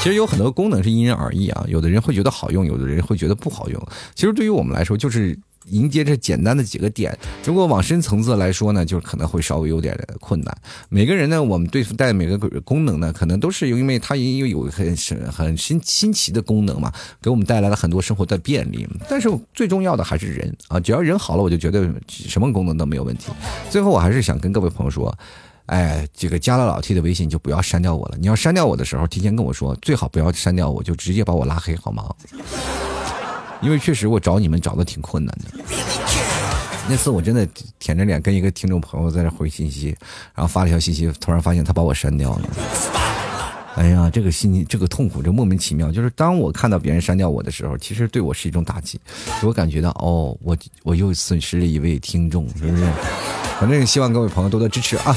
[0.00, 3.82] 其实有很多功能是因人而异啊，有的人会觉得好用，有的人会觉得不好用。
[4.14, 5.38] 其实对于我们来说，就是。
[5.70, 10.56] 迎接这简单的几个点，如果往深层次来说呢，就可能会稍微有点困难。
[10.88, 14.96] 每个人呢，我们对付带每个功能呢，可能都是因为它因为有很
[15.30, 18.86] 很新新奇的功能嘛，给我们带来了很多生活的便利。
[19.08, 23.30] 但是最重要的还是人啊，只要人好了，我就觉得什么功能都没有问题。
[23.70, 25.14] 最后，我还是想跟各位朋友说，
[25.66, 28.16] 哎，这个加了老 T 的微信就不要删掉我了。
[28.18, 32.04] 你要删掉我的时候，提前跟我说，最好不要删掉我，就直接把我拉黑，好吗？
[33.60, 35.60] 因为确实我找你们找的挺困难的，
[36.88, 37.46] 那次我真的
[37.78, 39.88] 舔着脸跟一个听众朋友在那回信息，
[40.34, 42.50] 然后发了条信息，突然发现他把我删掉了。
[43.74, 45.92] 哎呀，这个心情这个痛苦，这莫名其妙。
[45.92, 48.98] 就是当我看到别人删掉我的时候，其实对我是一种打击，
[49.42, 52.84] 我感觉到哦，我我又损失了一位听众，是不是？
[53.60, 55.16] 反正希望各位朋友多多支持啊。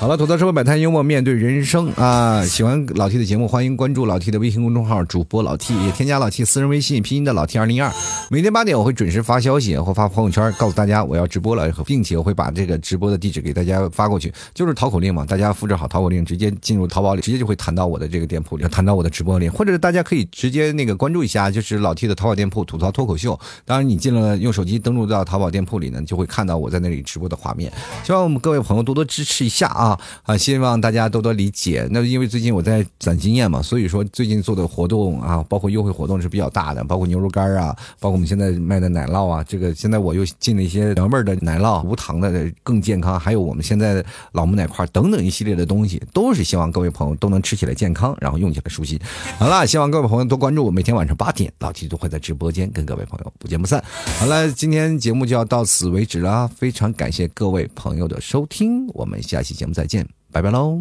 [0.00, 2.44] 好了，吐槽社会百态，幽默面对人生啊！
[2.44, 7.90] 喜欢老 T 的节目，欢迎关注老 T 的微信公众号，主播老 T 也添加老 T 私人微信，拼音的老 T 二零二。
[8.28, 15.24] 每天八点我会准时发消息或发朋友圈，告诉大家我要直播了，并且我会把这个直播的地址给大家发过去，就是淘口令嘛。
[15.24, 23.38] 大家复制好淘口令，直接进入淘宝里，直接就会弹到我的这个店铺里，弹到我的直播里，或者大家可以直接那个关注一下，就是老 T 的淘宝店铺吐槽脱口秀。
[23.64, 27.72] 当然，你进了用手机登录到淘宝店铺里呢，就会看到我在那里直播的画面。
[28.02, 29.83] 希望我们各位朋友多多支持一下啊！
[29.84, 31.86] 啊啊，希望大家多多理解。
[31.90, 48.98] 那因为最近我在攒经验嘛，所以说最近做的活动啊，包括优惠活动是比较大的，包括牛肉干啊，包括我们现在卖的奶酪啊，这个现在我又进了一些原味的奶酪，无糖的更健康，还有我们现在老母奶块等等一系列的东西，都是希望各位朋友都能吃起来健康，然后用起来舒心。
[49.38, 53.84] 好了，希望各位朋友多关注我，每天晚上八点老七都会在直播间跟各位朋友不见不散。
[54.18, 60.78] 好了，今天节目就要到此为止了，非常感谢各位朋友的收听，我们下期节目再见，拜拜喽。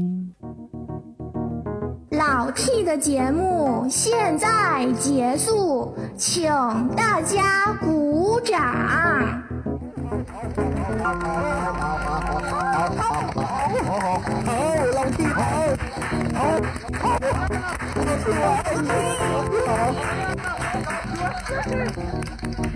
[2.12, 6.48] 老 T 的节目现在结束，请
[6.96, 8.62] 大家鼓掌。
[10.96, 11.20] 好，